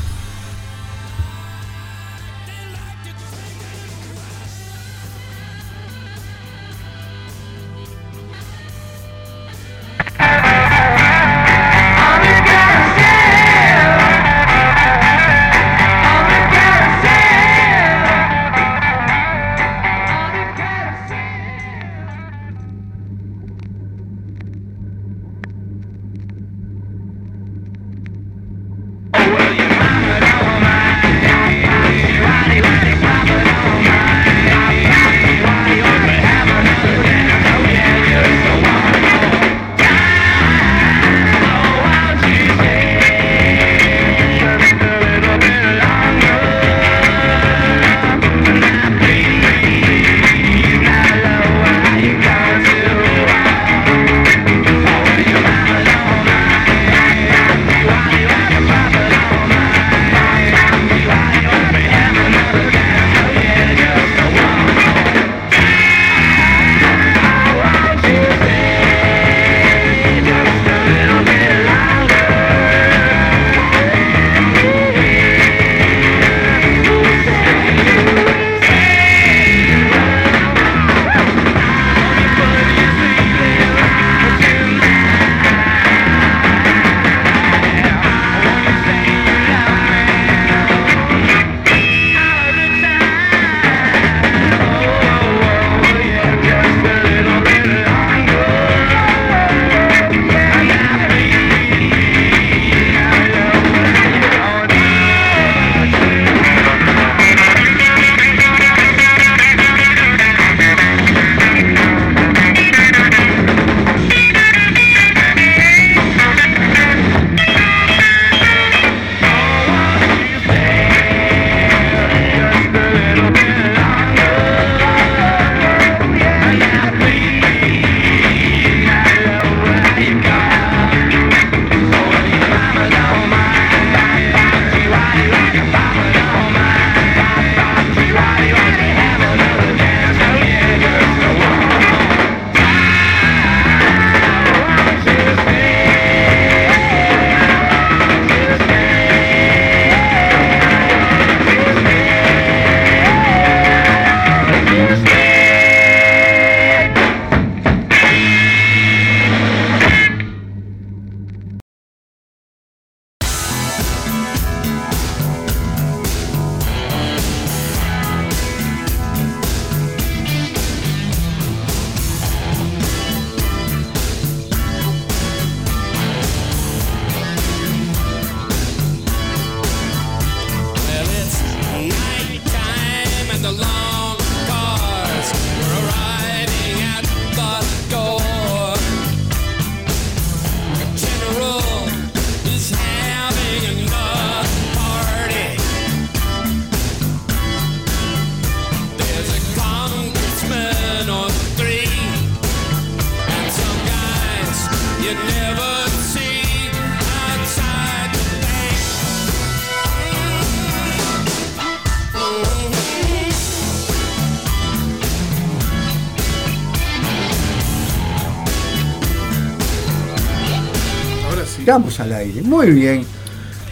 Estamos 221.72 222.02
al 222.02 222.12
aire, 222.12 222.42
muy 222.42 222.70
bien. 222.72 223.06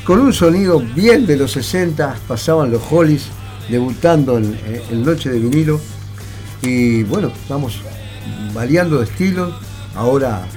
Con 0.06 0.22
un 0.22 0.32
sonido 0.32 0.80
bien 0.80 1.28
de 1.28 1.36
los 1.36 1.52
60, 1.52 2.16
pasaban 2.30 2.72
los 2.72 2.82
Hollies 2.90 3.26
debutando 3.68 4.38
en, 4.38 4.58
en 4.90 5.04
Noche 5.04 5.30
de 5.30 5.38
Vinilo. 5.38 5.82
Y 6.62 7.04
bueno, 7.04 7.28
estamos 7.28 7.82
variando 8.54 9.00
de 9.00 9.04
estilo, 9.04 9.54
ahora 9.96 10.48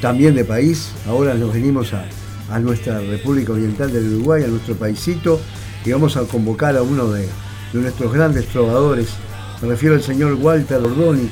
también 0.00 0.36
de 0.36 0.44
país, 0.44 0.92
ahora 1.08 1.34
nos 1.34 1.52
venimos 1.52 1.92
a, 1.92 2.04
a 2.48 2.60
nuestra 2.60 3.00
República 3.00 3.52
Oriental 3.52 3.92
del 3.92 4.14
Uruguay, 4.14 4.44
a 4.44 4.46
nuestro 4.46 4.76
paisito, 4.76 5.40
y 5.84 5.90
vamos 5.90 6.16
a 6.16 6.22
convocar 6.22 6.76
a 6.76 6.82
uno 6.82 7.08
de, 7.08 7.22
de 7.72 7.80
nuestros 7.80 8.12
grandes 8.12 8.46
trovadores. 8.46 9.08
Me 9.60 9.66
refiero 9.66 9.96
al 9.96 10.04
señor 10.04 10.34
Walter 10.34 10.76
Ordoni, 10.76 11.28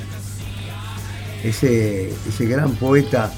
ese, 1.45 2.13
ese 2.29 2.47
gran 2.47 2.73
poeta, 2.73 3.33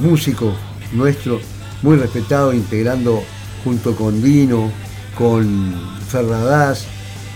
músico 0.00 0.54
nuestro, 0.92 1.40
muy 1.82 1.96
respetado, 1.96 2.52
integrando 2.52 3.22
junto 3.64 3.94
con 3.96 4.22
Dino, 4.22 4.70
con 5.16 5.74
Ferradas, 6.08 6.86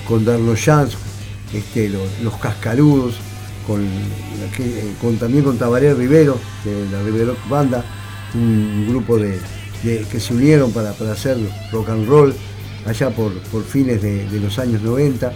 con 0.06 0.24
Darlo 0.24 0.54
Jans, 0.56 0.96
este, 1.52 1.88
los, 1.88 2.02
los 2.22 2.34
Cascarudos, 2.38 3.14
con, 3.66 3.80
que- 4.56 4.92
con- 5.00 5.16
también 5.18 5.44
con 5.44 5.58
Tabaré 5.58 5.94
Rivero, 5.94 6.38
de 6.64 6.88
la 6.90 7.02
Rivero 7.02 7.36
Banda, 7.48 7.84
un 8.34 8.86
grupo 8.88 9.18
de, 9.18 9.38
que 9.82 10.20
se 10.20 10.32
unieron 10.34 10.72
para, 10.72 10.92
para 10.92 11.12
hacer 11.12 11.36
rock 11.72 11.90
and 11.90 12.08
roll 12.08 12.34
allá 12.86 13.10
por, 13.10 13.32
por 13.42 13.62
fines 13.64 14.00
de, 14.02 14.28
de 14.28 14.40
los 14.40 14.58
años 14.58 14.80
90. 14.82 15.32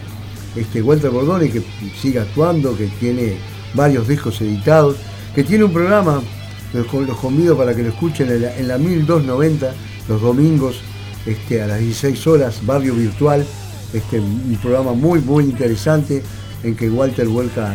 Este, 0.56 0.80
Walter 0.80 1.10
Bordoni 1.10 1.50
que 1.50 1.62
sigue 2.00 2.18
actuando, 2.20 2.76
que 2.76 2.86
tiene 2.98 3.36
varios 3.74 4.08
discos 4.08 4.40
editados, 4.40 4.96
que 5.34 5.44
tiene 5.44 5.64
un 5.64 5.72
programa, 5.72 6.22
los, 6.72 6.92
los 6.92 7.16
convido 7.18 7.56
para 7.56 7.74
que 7.74 7.82
lo 7.82 7.88
escuchen 7.90 8.30
en 8.30 8.42
la, 8.42 8.56
en 8.56 8.68
la 8.68 8.78
1290, 8.78 9.72
los 10.08 10.20
domingos 10.22 10.80
este, 11.26 11.62
a 11.62 11.66
las 11.66 11.80
16 11.80 12.26
horas, 12.26 12.64
Barrio 12.64 12.94
Virtual, 12.94 13.44
este, 13.92 14.20
un 14.20 14.58
programa 14.62 14.92
muy, 14.92 15.20
muy 15.20 15.44
interesante 15.44 16.22
en 16.62 16.74
que 16.76 16.90
Walter 16.90 17.26
vuelca 17.28 17.74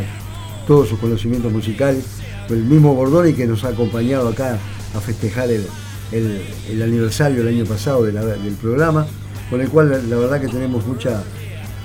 todos 0.68 0.90
sus 0.90 1.00
conocimientos 1.00 1.52
musicales. 1.52 2.04
El 2.50 2.64
mismo 2.66 2.94
Bordoni 2.94 3.34
que 3.34 3.48
nos 3.48 3.64
ha 3.64 3.70
acompañado 3.70 4.28
acá 4.30 4.58
a 4.96 5.00
festejar 5.00 5.50
el, 5.50 5.66
el- 6.12 6.82
aniversario 6.82 7.42
el 7.42 7.48
año 7.48 7.66
pasado 7.66 8.04
del 8.04 8.16
programa, 8.62 9.08
con 9.50 9.62
el 9.62 9.70
cual 9.70 9.90
la, 10.10 10.16
verdad 10.18 10.42
que 10.42 10.48
tenemos 10.48 10.86
mucha, 10.86 11.24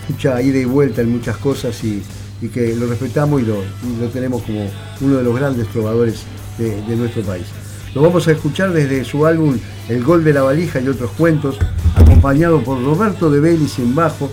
mucha 0.08 0.42
ida 0.42 0.58
y 0.58 0.64
vuelta 0.64 1.02
en 1.02 1.10
muchas 1.12 1.36
cosas 1.36 1.82
y, 1.84 2.02
y 2.42 2.48
que 2.48 2.74
lo 2.74 2.86
respetamos 2.88 3.42
y 3.42 3.44
lo, 3.44 3.56
lo 4.00 4.08
tenemos 4.08 4.42
como 4.42 4.68
uno 5.00 5.16
de 5.16 5.22
los 5.22 5.36
grandes 5.36 5.68
trovadores 5.68 6.22
de, 6.58 6.96
nuestro 6.96 7.22
país. 7.22 7.46
Lo 7.94 8.02
vamos 8.02 8.28
a 8.28 8.32
escuchar 8.32 8.72
desde 8.72 9.04
su 9.04 9.26
álbum 9.26 9.58
El 9.88 10.04
Gol 10.04 10.22
de 10.24 10.32
la 10.34 10.42
Valija 10.42 10.80
y 10.80 10.88
otros 10.88 11.10
cuentos, 11.12 11.56
acompañado 11.94 12.62
por 12.62 12.82
Roberto 12.82 13.30
de 13.30 13.40
Belis 13.40 13.78
en 13.78 13.94
bajo, 13.94 14.30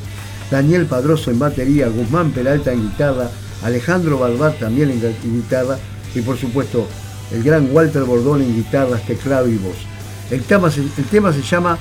Daniel 0.52 0.86
Padroso 0.86 1.32
en 1.32 1.40
batería, 1.40 1.88
Guzmán 1.88 2.32
Peralta 2.32 2.72
en 2.74 2.82
guitarra, 2.82 3.30
Alejandro 3.64 4.20
Barbat 4.20 4.60
también 4.60 4.90
en 4.92 5.02
gu- 5.02 5.14
en 5.24 5.36
guitarra 5.42 5.78
y 6.14 6.22
por 6.22 6.38
supuesto 6.38 6.86
el 7.32 7.42
gran 7.44 7.70
Walter 7.72 8.04
Bordón 8.04 8.42
en 8.42 8.54
guitarras, 8.56 9.06
teclado 9.06 9.48
y 9.48 9.56
voz. 9.56 9.78
El 10.30 10.42
tema 10.44 10.70
se, 10.70 10.82
el 10.82 11.06
tema 11.10 11.32
se 11.32 11.42
llama 11.42 11.78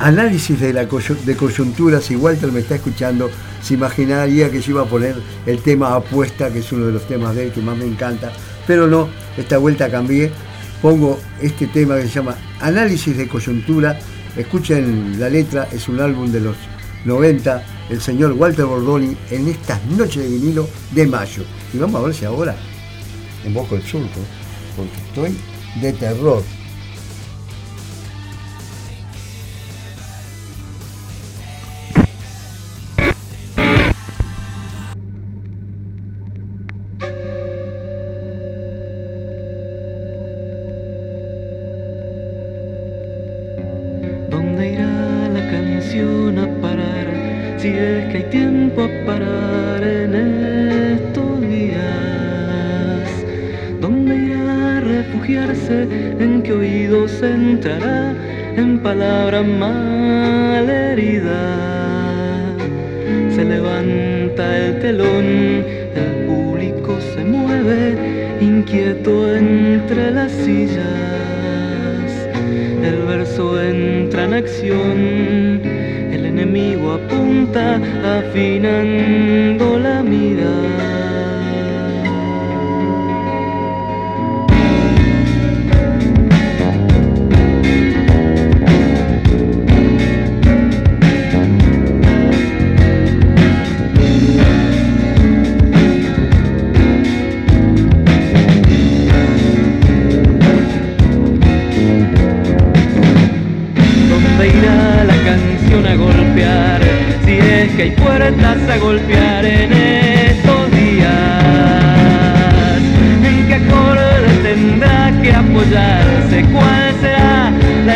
Análisis 0.00 0.58
de, 0.60 0.72
la 0.72 0.84
de 0.84 1.36
coyuntura, 1.36 2.00
si 2.00 2.16
Walter 2.16 2.50
me 2.50 2.60
está 2.60 2.74
escuchando, 2.74 3.30
se 3.62 3.74
imaginaría 3.74 4.50
que 4.50 4.60
yo 4.60 4.72
iba 4.72 4.82
a 4.82 4.86
poner 4.86 5.14
el 5.46 5.58
tema 5.60 5.94
Apuesta, 5.94 6.52
que 6.52 6.58
es 6.58 6.72
uno 6.72 6.86
de 6.86 6.92
los 6.92 7.06
temas 7.06 7.34
de 7.36 7.44
él 7.46 7.52
que 7.52 7.62
más 7.62 7.76
me 7.78 7.86
encanta, 7.86 8.32
pero 8.66 8.86
no, 8.86 9.08
esta 9.36 9.58
vuelta 9.58 9.90
cambié, 9.90 10.30
pongo 10.82 11.18
este 11.40 11.66
tema 11.66 11.96
que 11.96 12.02
se 12.02 12.08
llama 12.08 12.36
Análisis 12.60 13.16
de 13.16 13.28
coyuntura, 13.28 13.98
escuchen 14.36 15.18
la 15.18 15.28
letra, 15.28 15.68
es 15.72 15.88
un 15.88 16.00
álbum 16.00 16.30
de 16.30 16.40
los 16.40 16.56
90, 17.04 17.62
el 17.90 18.00
señor 18.00 18.32
Walter 18.32 18.64
Bordoni 18.64 19.16
en 19.30 19.48
estas 19.48 19.84
noches 19.86 20.22
de 20.22 20.28
vinilo 20.28 20.68
de 20.92 21.06
mayo. 21.06 21.44
Y 21.72 21.78
vamos 21.78 22.00
a 22.00 22.04
ver 22.06 22.14
si 22.14 22.24
ahora 22.24 22.56
invoco 23.46 23.76
el 23.76 23.82
surco, 23.82 24.20
porque 24.76 24.96
estoy 25.08 25.36
de 25.80 25.92
terror. 25.92 26.42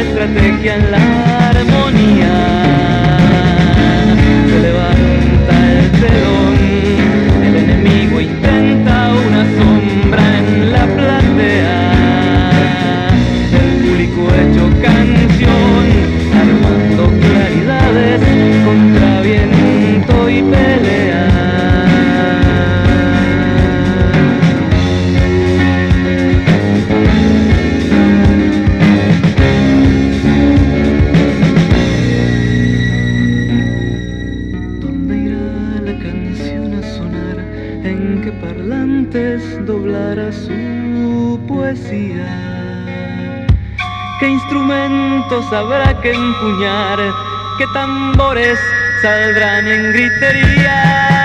Estrategia 0.00 0.76
en 0.76 0.90
la 0.90 1.47
tambores 47.78 48.58
saldrán 49.02 49.68
en 49.68 49.92
gritería? 49.92 51.17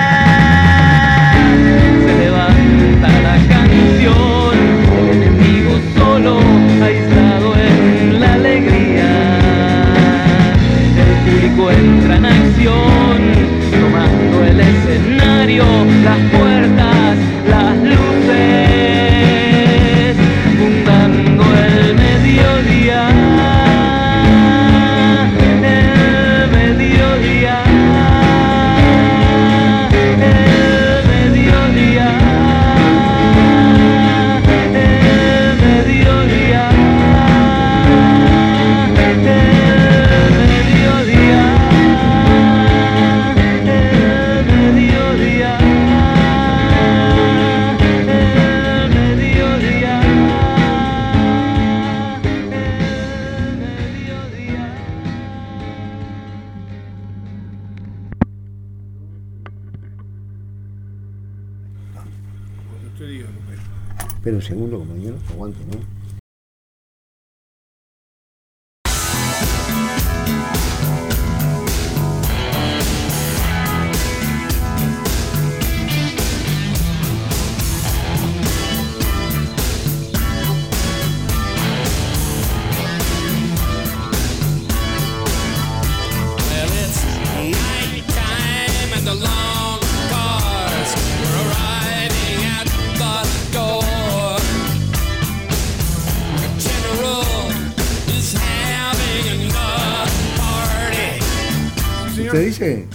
Dice? 102.58 102.86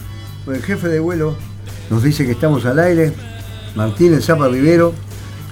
El 0.47 0.61
jefe 0.63 0.87
de 0.87 0.99
vuelo 0.99 1.35
nos 1.89 2.03
dice 2.03 2.25
que 2.25 2.31
estamos 2.31 2.65
al 2.65 2.79
aire. 2.79 3.13
Martínez 3.75 4.25
Zapa 4.25 4.47
Rivero. 4.47 4.93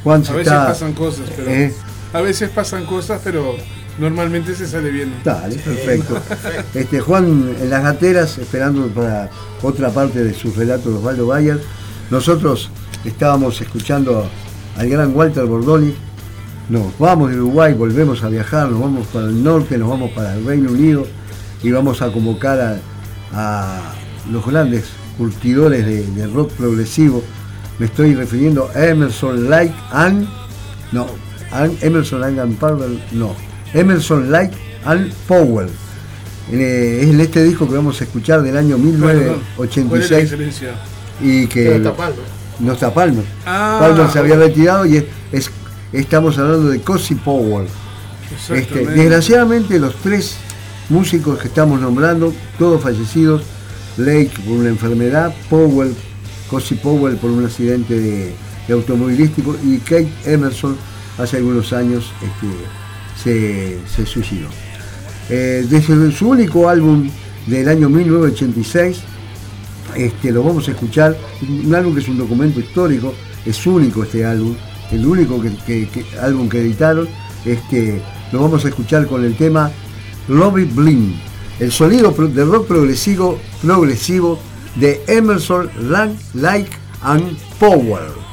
Juan 0.04 0.24
se 0.24 0.32
A 0.32 0.36
veces 0.36 0.54
está. 0.54 0.68
pasan 0.68 0.94
cosas, 0.94 1.26
pero. 1.36 1.50
Eh, 1.50 1.74
A 2.14 2.22
veces 2.22 2.50
pasan 2.50 2.86
cosas, 2.86 3.22
pero 3.24 3.56
normalmente 4.00 4.56
se 4.56 4.66
sale 4.68 4.90
bien. 4.90 5.14
Dale, 5.24 5.56
perfecto. 5.66 6.20
Este, 6.74 7.00
Juan 7.00 7.56
en 7.62 7.70
las 7.70 7.84
gateras, 7.84 8.38
esperando 8.38 8.88
para 8.88 9.30
otra 9.62 9.90
parte 9.90 10.24
de 10.24 10.34
su 10.34 10.52
relato 10.54 10.90
de 10.90 10.96
Osvaldo 10.98 11.28
Bayer. 11.28 11.62
Nosotros 12.10 12.70
estábamos 13.06 13.60
escuchando 13.62 14.28
al 14.78 14.90
gran 14.90 15.16
Walter 15.16 15.46
Bordoni. 15.46 15.94
Nos 16.70 16.98
vamos 17.00 17.30
de 17.32 17.38
Uruguay, 17.38 17.74
volvemos 17.74 18.24
a 18.24 18.30
viajar, 18.30 18.70
nos 18.70 18.82
vamos 18.82 19.08
para 19.08 19.28
el 19.28 19.42
norte, 19.44 19.78
nos 19.78 19.90
vamos 19.90 20.12
para 20.12 20.36
el 20.36 20.46
Reino 20.46 20.72
Unido 20.72 21.06
y 21.64 21.72
vamos 21.72 22.02
a 22.02 22.12
convocar 22.12 22.60
a, 22.60 22.78
a 23.34 23.94
los 24.32 24.46
grandes 24.46 24.86
curtidores 25.18 25.86
de, 25.86 26.06
de 26.06 26.28
rock 26.28 26.52
progresivo. 26.54 27.24
Me 27.80 27.86
estoy 27.86 28.16
refiriendo 28.16 28.70
a 28.74 28.86
Emerson 28.86 29.50
Lake 29.50 29.74
and 29.92 30.28
no, 30.92 31.08
and 31.52 31.78
Emerson 31.84 32.22
Lake 32.22 32.40
and 32.40 32.58
Powell, 32.58 33.00
no, 33.12 33.36
Emerson 33.74 34.32
Lake 34.32 34.54
and 34.86 35.12
Powell. 35.28 35.70
Eh, 36.52 37.00
es 37.04 37.10
en 37.10 37.20
este 37.20 37.44
disco 37.44 37.68
que 37.68 37.76
vamos 37.76 38.00
a 38.00 38.06
escuchar 38.06 38.42
del 38.42 38.56
año 38.58 38.78
Perdón, 38.78 39.02
¿Cuál 39.02 39.70
es 39.70 39.78
la 39.78 39.84
1986 39.84 40.22
diferencia? 40.32 40.70
y 41.22 41.46
que 41.48 41.64
Pero 41.66 41.76
está 41.78 41.94
Palmer. 41.96 42.20
no 42.60 42.74
está 42.74 42.94
Palmer. 42.94 43.24
Ah, 43.46 43.78
Palmer 43.82 44.10
se 44.12 44.20
había 44.20 44.36
retirado 44.38 44.86
y 44.86 44.98
es, 44.98 45.04
es- 45.34 45.52
estamos 45.92 46.38
hablando 46.38 46.70
de 46.70 46.80
Cosi 46.82 47.16
Powell. 47.16 47.68
Este, 48.50 48.86
desgraciadamente 48.88 49.78
los 49.80 49.96
tres 49.98 50.38
músicos 50.90 51.40
que 51.40 51.48
estamos 51.48 51.80
nombrando, 51.82 52.34
todos 52.58 52.82
fallecidos, 52.82 53.44
Lake 53.98 54.32
por 54.46 54.54
una 54.58 54.70
enfermedad, 54.70 55.34
Powell, 55.50 55.94
Cosi 56.50 56.76
Powell 56.76 57.18
por 57.18 57.32
un 57.32 57.46
accidente 57.46 58.00
de, 58.00 58.36
automovilístico 58.74 59.56
y 59.64 59.78
Kate 59.78 60.10
Emerson 60.26 60.76
hace 61.18 61.38
algunos 61.38 61.72
años 61.74 62.12
este, 62.22 62.48
se, 63.24 63.78
se 63.96 64.06
suicidó. 64.06 64.48
Eh, 65.30 65.66
desde 65.70 66.12
su 66.12 66.30
único 66.30 66.68
álbum 66.70 67.10
del 67.48 67.68
año 67.70 67.90
1986, 67.90 69.00
este, 69.96 70.32
lo 70.32 70.44
vamos 70.44 70.68
a 70.68 70.72
escuchar, 70.72 71.18
un 71.42 71.74
álbum 71.74 71.94
que 71.94 72.02
es 72.02 72.08
un 72.10 72.18
documento 72.18 72.60
histórico, 72.60 73.14
es 73.46 73.66
único 73.66 74.04
este 74.04 74.26
álbum, 74.26 74.54
el 74.92 75.06
único 75.06 75.42
que, 75.42 75.52
que- 75.66 75.88
que- 75.90 76.06
álbum 76.20 76.48
que 76.50 76.60
editaron, 76.60 77.08
este, 77.46 78.02
lo 78.32 78.42
vamos 78.42 78.64
a 78.66 78.68
escuchar 78.70 79.08
con 79.08 79.24
el 79.24 79.36
tema 79.36 79.72
Lobby 80.28 80.66
Bling, 80.66 81.20
el 81.60 81.72
sonido 81.72 82.12
de 82.12 82.46
rock 82.46 82.68
progresivo, 82.68 83.40
progresivo 83.62 84.40
de 84.76 85.02
Emerson, 85.08 85.70
Lang, 85.90 86.16
Like 86.34 86.72
and 87.02 87.38
Power. 87.60 88.28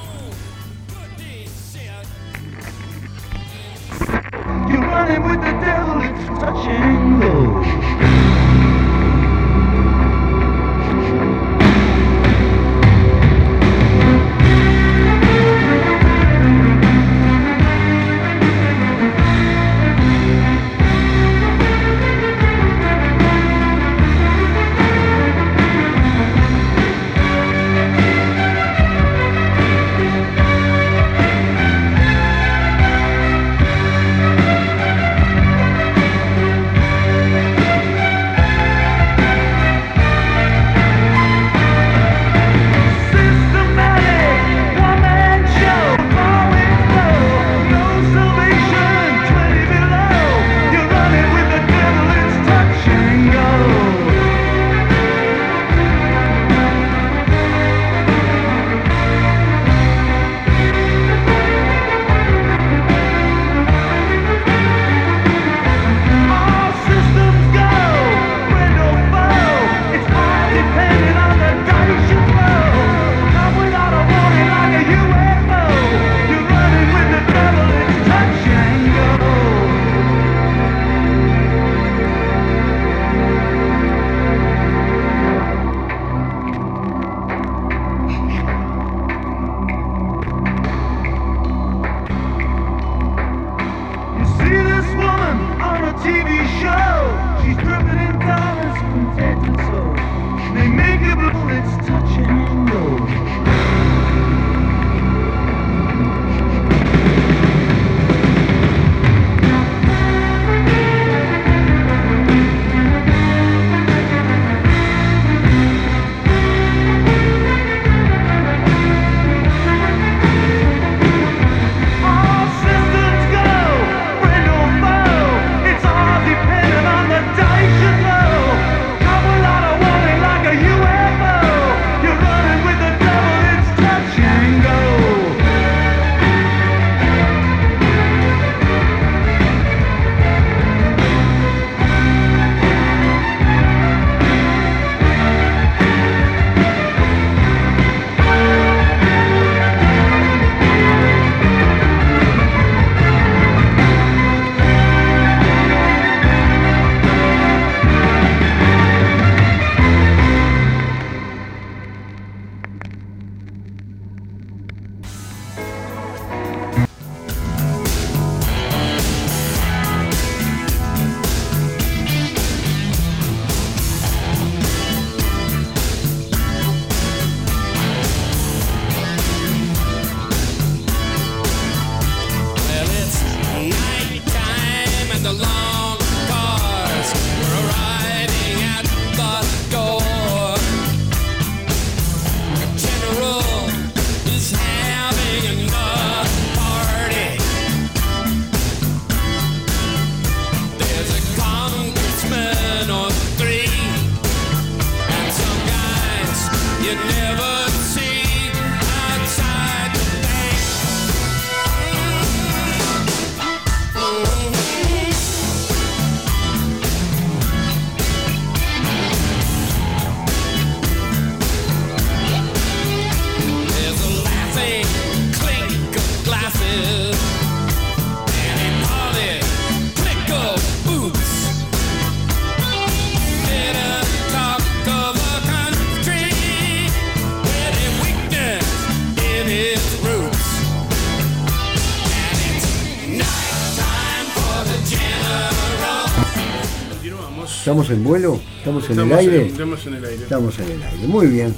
Estamos, 247.83 247.91
¿Estamos 247.91 247.91
en 247.91 248.05
vuelo? 248.05 248.41
¿Estamos 248.59 248.91
en 248.91 249.01
el 249.01 249.13
aire? 249.19 249.41
en- 249.43 249.47
estamos 249.49 249.87
en 249.87 249.95
el 249.95 250.05
aire. 250.05 250.23
Estamos 250.23 250.59
en 250.61 250.71
el 250.71 250.83
aire. 250.85 251.07
Muy 251.09 251.27
bien. 251.27 251.55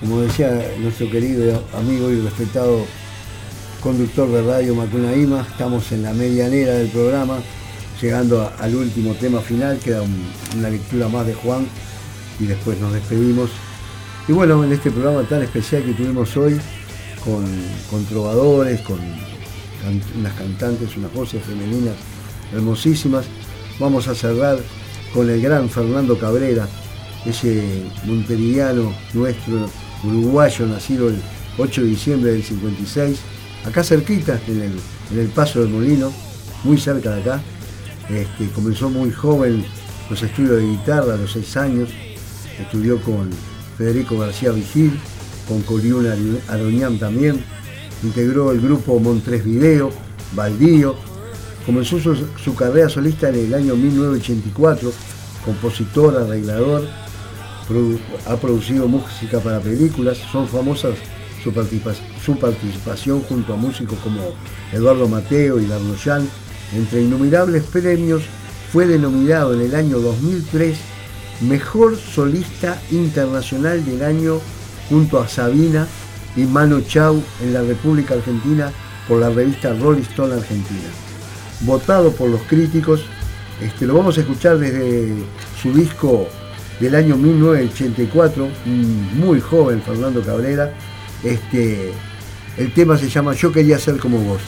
Como 0.00 0.20
decía 0.22 0.72
nuestro 0.80 1.08
querido 1.08 1.62
amigo 1.72 2.10
y 2.10 2.20
respetado 2.20 2.84
conductor 3.80 4.28
de 4.28 4.42
radio 4.42 4.74
Macuna 4.74 5.14
Ima, 5.14 5.46
estamos 5.48 5.92
en 5.92 6.02
la 6.02 6.12
medianera 6.14 6.74
del 6.74 6.88
programa, 6.88 7.38
llegando 8.02 8.42
a- 8.42 8.56
al 8.58 8.74
último 8.74 9.14
tema 9.14 9.40
final, 9.40 9.78
queda 9.78 10.02
un- 10.02 10.26
una 10.58 10.68
lectura 10.68 11.06
más 11.08 11.24
de 11.26 11.34
Juan 11.34 11.66
y 12.40 12.46
después 12.46 12.80
nos 12.80 12.92
despedimos. 12.92 13.50
Y 14.26 14.32
bueno, 14.32 14.64
en 14.64 14.72
este 14.72 14.90
programa 14.90 15.22
tan 15.28 15.42
especial 15.42 15.84
que 15.84 15.92
tuvimos 15.92 16.36
hoy, 16.36 16.60
con, 17.24 17.44
con 17.88 18.04
trovadores, 18.06 18.80
con 18.80 18.98
can- 18.98 20.02
unas 20.18 20.34
cantantes, 20.34 20.96
unas 20.96 21.12
voces 21.14 21.40
femeninas 21.44 21.94
hermosísimas, 22.52 23.26
vamos 23.78 24.08
a 24.08 24.14
cerrar 24.16 24.58
con 25.12 25.30
el 25.30 25.40
gran 25.40 25.68
Fernando 25.68 26.18
Cabrera, 26.18 26.68
ese 27.24 27.82
monteriano 28.04 28.92
nuestro, 29.14 29.68
uruguayo, 30.04 30.66
nacido 30.66 31.08
el 31.08 31.16
8 31.58 31.82
de 31.82 31.86
diciembre 31.88 32.32
del 32.32 32.42
56, 32.42 33.18
acá 33.64 33.82
cerquita, 33.82 34.40
en 34.46 34.62
el, 34.62 34.72
en 35.12 35.18
el 35.18 35.28
Paso 35.28 35.60
del 35.60 35.70
Molino, 35.70 36.12
muy 36.64 36.78
cerca 36.78 37.14
de 37.14 37.20
acá. 37.22 37.42
Este, 38.08 38.48
comenzó 38.54 38.88
muy 38.88 39.10
joven 39.10 39.64
los 40.08 40.22
estudios 40.22 40.58
de 40.58 40.66
guitarra 40.66 41.14
a 41.14 41.16
los 41.16 41.32
6 41.32 41.56
años, 41.56 41.88
estudió 42.60 43.00
con 43.00 43.30
Federico 43.76 44.18
García 44.18 44.52
Vigil, 44.52 44.98
con 45.48 45.62
Coriuna 45.62 46.14
Aroñán 46.48 46.98
también, 46.98 47.42
integró 48.02 48.52
el 48.52 48.60
grupo 48.60 48.98
Montres 48.98 49.44
Video, 49.44 49.90
Baldío, 50.34 50.96
comenzó 51.66 51.98
su, 52.00 52.54
carrera 52.54 52.88
solista 52.88 53.28
en 53.28 53.34
el 53.34 53.54
año 53.54 53.74
1984, 53.74 54.92
compositor, 55.44 56.16
arreglador, 56.16 56.86
ha 58.26 58.36
producido 58.36 58.86
música 58.86 59.40
para 59.40 59.60
películas, 59.60 60.18
son 60.30 60.46
famosas 60.46 60.94
su 62.24 62.38
participación 62.38 63.22
junto 63.22 63.52
a 63.52 63.56
músicos 63.56 63.98
como 64.00 64.20
Eduardo 64.72 65.08
Mateo 65.08 65.60
y 65.60 65.66
Darnoyan. 65.66 66.28
Entre 66.74 67.02
innumerables 67.02 67.62
premios, 67.64 68.22
fue 68.72 68.86
denominado 68.86 69.54
en 69.54 69.60
el 69.60 69.74
año 69.74 70.00
2003 70.00 70.76
Mejor 71.42 71.96
Solista 71.96 72.80
Internacional 72.90 73.84
del 73.84 74.02
Año 74.02 74.40
junto 74.88 75.20
a 75.20 75.28
Sabina 75.28 75.86
y 76.34 76.42
Mano 76.42 76.80
Chau 76.80 77.22
en 77.42 77.52
la 77.52 77.62
República 77.62 78.14
Argentina 78.14 78.72
por 79.06 79.20
la 79.20 79.30
revista 79.30 79.72
Rolling 79.72 80.02
Stone 80.02 80.34
Argentina. 80.34 81.05
Votado 81.60 82.12
por 82.12 82.28
los 82.28 82.42
críticos, 82.42 83.02
este, 83.60 83.86
lo 83.86 83.94
vamos 83.94 84.18
a 84.18 84.20
escuchar 84.20 84.58
desde 84.58 85.14
su 85.60 85.72
disco 85.72 86.28
del 86.80 86.94
año 86.94 87.16
1984, 87.16 88.48
un 88.66 89.18
muy 89.18 89.40
joven 89.40 89.80
Fernando 89.82 90.22
Cabrera. 90.22 90.72
Este, 91.24 91.92
el 92.58 92.72
tema 92.74 92.98
se 92.98 93.08
llama 93.08 93.34
Yo 93.34 93.52
quería 93.52 93.78
ser 93.78 93.96
como 93.98 94.18
vos. 94.18 94.40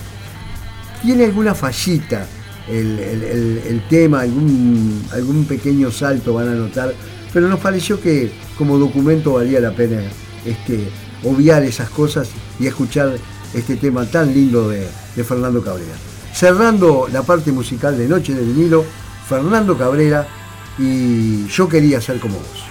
Tiene 1.03 1.25
alguna 1.25 1.55
fallita 1.55 2.27
el, 2.69 3.83
tema, 3.89 4.21
algún, 4.21 5.03
algún 5.13 5.45
pequeño 5.47 5.91
salto 5.91 6.35
van 6.35 6.49
a 6.49 6.55
notar, 6.55 6.93
pero 7.33 7.49
nos 7.49 7.61
pareció 7.61 8.01
que 8.01 8.31
como 8.59 8.79
documento 8.79 9.35
valía 9.35 9.61
la 9.61 9.73
pena 9.73 10.03
este, 10.45 10.89
obviar 11.25 11.63
esas 11.63 11.89
cosas 11.91 12.29
y 12.61 12.67
escuchar 12.67 13.17
este 13.55 13.77
tema 13.77 14.05
tan 14.05 14.35
lindo 14.35 14.69
de, 14.69 14.87
de 15.17 15.25
Fernando 15.25 15.63
Cabrera. 15.63 16.08
Cerrando 16.39 17.09
la 17.11 17.24
parte 17.24 17.51
musical 17.51 17.99
de 17.99 18.07
Noche 18.07 18.32
del 18.32 18.47
Vinilo, 18.47 18.84
Fernando 19.28 19.76
Cabrera 19.76 20.24
y 20.78 21.49
Yo 21.49 21.68
quería 21.68 22.01
ser 22.01 22.20
como 22.20 22.36
vos. 22.36 22.68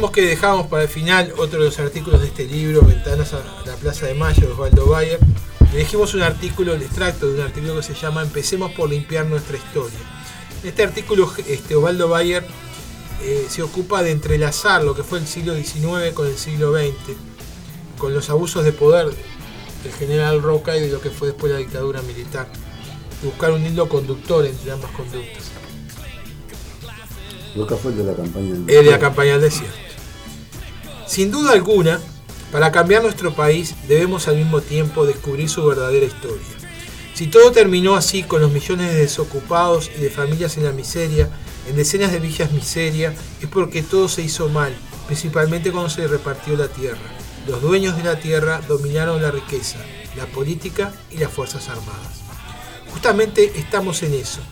Decíamos 0.00 0.16
que 0.16 0.26
dejábamos 0.28 0.66
para 0.68 0.84
el 0.84 0.88
final 0.88 1.34
otro 1.36 1.58
de 1.58 1.66
los 1.66 1.78
artículos 1.78 2.22
de 2.22 2.28
este 2.28 2.46
libro, 2.46 2.80
Ventanas 2.80 3.34
a 3.34 3.42
la 3.66 3.76
Plaza 3.76 4.06
de 4.06 4.14
Mayo, 4.14 4.46
de 4.46 4.52
Osvaldo 4.54 4.86
Bayer. 4.86 5.18
Elegimos 5.74 6.14
un 6.14 6.22
artículo, 6.22 6.72
el 6.72 6.80
extracto 6.80 7.28
de 7.28 7.34
un 7.34 7.40
artículo 7.42 7.76
que 7.76 7.82
se 7.82 7.92
llama 7.92 8.22
Empecemos 8.22 8.72
por 8.72 8.88
limpiar 8.88 9.26
nuestra 9.26 9.58
historia. 9.58 9.98
En 10.62 10.70
este 10.70 10.84
artículo, 10.84 11.30
este, 11.46 11.76
Osvaldo 11.76 12.08
Bayer 12.08 12.46
eh, 13.22 13.44
se 13.50 13.62
ocupa 13.62 14.02
de 14.02 14.12
entrelazar 14.12 14.82
lo 14.82 14.94
que 14.94 15.02
fue 15.02 15.18
el 15.18 15.26
siglo 15.26 15.54
XIX 15.54 16.14
con 16.14 16.28
el 16.28 16.38
siglo 16.38 16.72
XX, 16.72 17.18
con 17.98 18.14
los 18.14 18.30
abusos 18.30 18.64
de 18.64 18.72
poder 18.72 19.08
del 19.84 19.92
general 19.92 20.40
Roca 20.40 20.78
y 20.78 20.80
de 20.80 20.88
lo 20.88 21.02
que 21.02 21.10
fue 21.10 21.28
después 21.28 21.52
la 21.52 21.58
dictadura 21.58 22.00
militar. 22.00 22.48
Y 23.22 23.26
buscar 23.26 23.52
un 23.52 23.66
hilo 23.66 23.86
conductor 23.86 24.46
entre 24.46 24.72
ambas 24.72 24.92
conductas. 24.92 25.50
Roca 27.54 27.76
fue 27.76 27.90
el 27.90 27.98
de 27.98 28.04
la 28.04 28.14
campaña 28.14 28.52
del 28.54 28.64
Es 28.66 28.84
de 28.86 28.90
la 28.90 28.98
campaña 28.98 29.32
del 29.32 29.42
desierto. 29.42 29.89
Sin 31.10 31.32
duda 31.32 31.54
alguna, 31.54 31.98
para 32.52 32.70
cambiar 32.70 33.02
nuestro 33.02 33.34
país 33.34 33.74
debemos 33.88 34.28
al 34.28 34.36
mismo 34.36 34.60
tiempo 34.60 35.04
descubrir 35.04 35.48
su 35.48 35.66
verdadera 35.66 36.06
historia. 36.06 36.46
Si 37.14 37.26
todo 37.26 37.50
terminó 37.50 37.96
así 37.96 38.22
con 38.22 38.40
los 38.40 38.52
millones 38.52 38.92
de 38.92 39.00
desocupados 39.00 39.90
y 39.92 40.02
de 40.02 40.08
familias 40.08 40.56
en 40.56 40.66
la 40.66 40.70
miseria, 40.70 41.28
en 41.68 41.74
decenas 41.74 42.12
de 42.12 42.20
villas 42.20 42.52
miseria, 42.52 43.12
es 43.42 43.48
porque 43.48 43.82
todo 43.82 44.08
se 44.08 44.22
hizo 44.22 44.48
mal, 44.50 44.72
principalmente 45.08 45.72
cuando 45.72 45.90
se 45.90 46.06
repartió 46.06 46.56
la 46.56 46.68
tierra. 46.68 47.00
Los 47.48 47.60
dueños 47.60 47.96
de 47.96 48.04
la 48.04 48.20
tierra 48.20 48.60
dominaron 48.68 49.20
la 49.20 49.32
riqueza, 49.32 49.78
la 50.16 50.26
política 50.26 50.92
y 51.10 51.16
las 51.16 51.32
fuerzas 51.32 51.68
armadas. 51.70 52.20
Justamente 52.92 53.50
estamos 53.58 54.04
en 54.04 54.14
eso. 54.14 54.42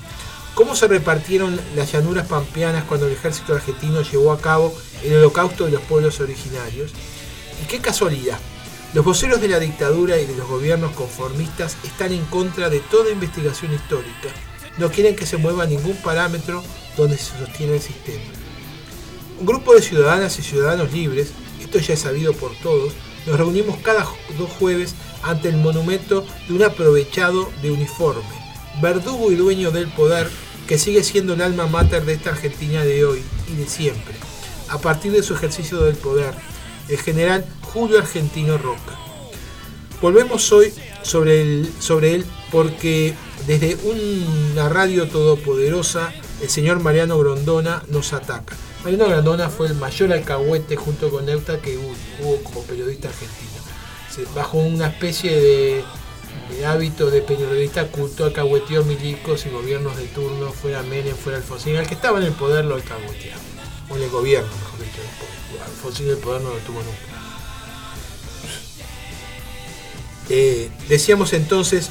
¿Cómo 0.58 0.74
se 0.74 0.88
repartieron 0.88 1.56
las 1.76 1.92
llanuras 1.92 2.26
pampeanas 2.26 2.82
cuando 2.82 3.06
el 3.06 3.12
ejército 3.12 3.54
argentino 3.54 4.02
llevó 4.02 4.32
a 4.32 4.40
cabo 4.40 4.76
el 5.04 5.14
holocausto 5.14 5.66
de 5.66 5.70
los 5.70 5.82
pueblos 5.82 6.18
originarios? 6.18 6.90
Y 7.62 7.66
qué 7.68 7.78
casualidad, 7.78 8.40
los 8.92 9.04
voceros 9.04 9.40
de 9.40 9.46
la 9.46 9.60
dictadura 9.60 10.18
y 10.18 10.26
de 10.26 10.34
los 10.34 10.48
gobiernos 10.48 10.90
conformistas 10.96 11.76
están 11.84 12.10
en 12.10 12.24
contra 12.24 12.70
de 12.70 12.80
toda 12.80 13.12
investigación 13.12 13.72
histórica. 13.72 14.30
No 14.78 14.90
quieren 14.90 15.14
que 15.14 15.26
se 15.26 15.36
mueva 15.36 15.64
ningún 15.64 15.94
parámetro 15.98 16.64
donde 16.96 17.18
se 17.18 17.38
sostiene 17.38 17.74
el 17.74 17.80
sistema. 17.80 18.24
Un 19.38 19.46
grupo 19.46 19.76
de 19.76 19.82
ciudadanas 19.82 20.40
y 20.40 20.42
ciudadanos 20.42 20.92
libres, 20.92 21.30
esto 21.60 21.78
ya 21.78 21.94
es 21.94 22.00
sabido 22.00 22.32
por 22.32 22.52
todos, 22.56 22.94
nos 23.28 23.38
reunimos 23.38 23.76
cada 23.78 24.04
dos 24.36 24.50
jueves 24.58 24.96
ante 25.22 25.50
el 25.50 25.56
monumento 25.56 26.26
de 26.48 26.54
un 26.54 26.64
aprovechado 26.64 27.48
de 27.62 27.70
uniforme, 27.70 28.24
verdugo 28.82 29.30
y 29.30 29.36
dueño 29.36 29.70
del 29.70 29.86
poder 29.86 30.28
que 30.68 30.78
sigue 30.78 31.02
siendo 31.02 31.32
el 31.34 31.40
alma 31.42 31.66
mater 31.66 32.04
de 32.04 32.12
esta 32.12 32.30
Argentina 32.30 32.84
de 32.84 33.04
hoy 33.04 33.22
y 33.50 33.56
de 33.56 33.66
siempre, 33.66 34.14
a 34.68 34.78
partir 34.78 35.10
de 35.12 35.22
su 35.22 35.34
ejercicio 35.34 35.80
del 35.80 35.96
poder, 35.96 36.34
el 36.88 36.98
general 36.98 37.44
Julio 37.62 37.98
Argentino 37.98 38.58
Roca. 38.58 38.94
Volvemos 40.00 40.52
hoy 40.52 40.72
sobre, 41.02 41.40
el- 41.42 41.72
sobre 41.80 42.14
él 42.14 42.26
porque 42.52 43.14
desde 43.46 43.76
una 43.84 44.68
radio 44.68 45.08
todopoderosa 45.08 46.12
el 46.42 46.48
señor 46.50 46.80
Mariano 46.80 47.18
Grondona 47.18 47.82
nos 47.88 48.12
ataca. 48.12 48.54
Mariano 48.84 49.08
Grondona 49.08 49.48
fue 49.48 49.66
el 49.68 49.74
mayor 49.74 50.12
alcahuete 50.12 50.76
junto 50.76 51.10
con 51.10 51.26
Neuta 51.26 51.60
que 51.60 51.78
hu- 51.78 51.96
hubo 52.22 52.36
como 52.44 52.62
periodista 52.62 53.08
argentino. 53.08 53.62
Se- 54.14 54.24
bajo 54.34 54.58
una 54.58 54.88
especie 54.88 55.34
de, 55.40 55.84
de 56.50 56.66
hábito 56.66 57.10
de 57.10 57.22
periodista 57.22 57.86
culto 57.88 58.24
alcahueteó 58.24 58.84
milicos 58.84 59.46
y 59.46 59.50
gobiernos 59.50 59.96
de 59.96 60.06
turno, 60.06 60.52
fuera 60.52 60.82
Menem, 60.82 61.16
fuera 61.16 61.38
Alfonsín. 61.38 61.76
El 61.76 61.86
que 61.86 61.94
estaba 61.94 62.18
en 62.18 62.26
el 62.26 62.32
poder 62.32 62.64
lo 62.64 62.74
alcahueteaba. 62.74 63.40
O 63.90 63.96
en 63.96 64.02
el 64.02 64.10
gobierno, 64.10 64.48
mejor 64.48 64.80
dicho. 64.80 65.64
Alfonsín 65.64 66.08
el 66.08 66.18
poder 66.18 66.42
no 66.42 66.50
lo 66.50 66.58
tuvo 66.58 66.82
nunca. 66.82 67.18
Eh, 70.30 70.70
decíamos 70.88 71.32
entonces 71.32 71.90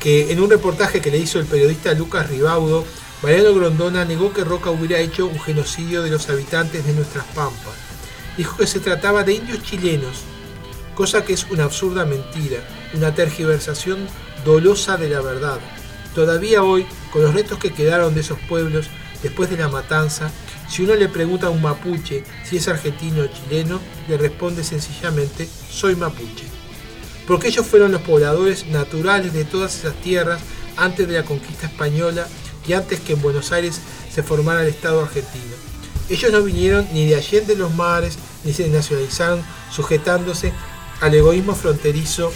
que 0.00 0.32
en 0.32 0.40
un 0.40 0.50
reportaje 0.50 1.00
que 1.00 1.10
le 1.10 1.18
hizo 1.18 1.38
el 1.38 1.46
periodista 1.46 1.92
Lucas 1.92 2.28
Ribaudo, 2.28 2.84
Mariano 3.22 3.54
Grondona 3.54 4.04
negó 4.04 4.32
que 4.32 4.44
Roca 4.44 4.70
hubiera 4.70 4.98
hecho 4.98 5.26
un 5.26 5.40
genocidio 5.40 6.02
de 6.02 6.10
los 6.10 6.28
habitantes 6.28 6.86
de 6.86 6.92
nuestras 6.92 7.24
pampas. 7.26 7.74
Dijo 8.36 8.56
que 8.56 8.66
se 8.66 8.80
trataba 8.80 9.24
de 9.24 9.34
indios 9.34 9.62
chilenos, 9.62 10.18
cosa 10.98 11.24
que 11.24 11.32
es 11.32 11.46
una 11.48 11.62
absurda 11.62 12.04
mentira, 12.04 12.58
una 12.92 13.14
tergiversación 13.14 14.08
dolosa 14.44 14.96
de 14.96 15.08
la 15.08 15.20
verdad. 15.20 15.60
Todavía 16.12 16.64
hoy, 16.64 16.86
con 17.12 17.22
los 17.22 17.34
restos 17.34 17.60
que 17.60 17.72
quedaron 17.72 18.16
de 18.16 18.22
esos 18.22 18.40
pueblos 18.48 18.88
después 19.22 19.48
de 19.48 19.58
la 19.58 19.68
matanza, 19.68 20.32
si 20.68 20.82
uno 20.82 20.96
le 20.96 21.08
pregunta 21.08 21.46
a 21.46 21.50
un 21.50 21.62
mapuche 21.62 22.24
si 22.42 22.56
es 22.56 22.66
argentino 22.66 23.22
o 23.22 23.26
chileno, 23.28 23.78
le 24.08 24.16
responde 24.18 24.64
sencillamente, 24.64 25.48
soy 25.70 25.94
mapuche 25.94 26.46
porque 27.28 27.48
ellos 27.48 27.66
fueron 27.66 27.92
los 27.92 28.00
pobladores 28.00 28.66
naturales 28.66 29.32
de 29.34 29.44
todas 29.44 29.76
esas 29.76 29.94
tierras 30.00 30.40
antes 30.76 31.06
de 31.06 31.14
la 31.14 31.24
conquista 31.24 31.66
española 31.66 32.26
y 32.66 32.72
antes 32.72 32.98
que 32.98 33.12
en 33.12 33.22
Buenos 33.22 33.52
Aires 33.52 33.80
se 34.12 34.24
formara 34.24 34.62
el 34.62 34.68
Estado 34.68 35.02
argentino. 35.02 35.54
Ellos 36.08 36.32
no 36.32 36.42
vinieron 36.42 36.88
ni 36.92 37.06
de 37.06 37.16
allende 37.16 37.54
los 37.54 37.72
mares, 37.74 38.18
ni 38.42 38.52
se 38.54 38.66
nacionalizaron 38.68 39.44
sujetándose 39.70 40.54
al 41.00 41.14
egoísmo 41.14 41.54
fronterizo 41.54 42.32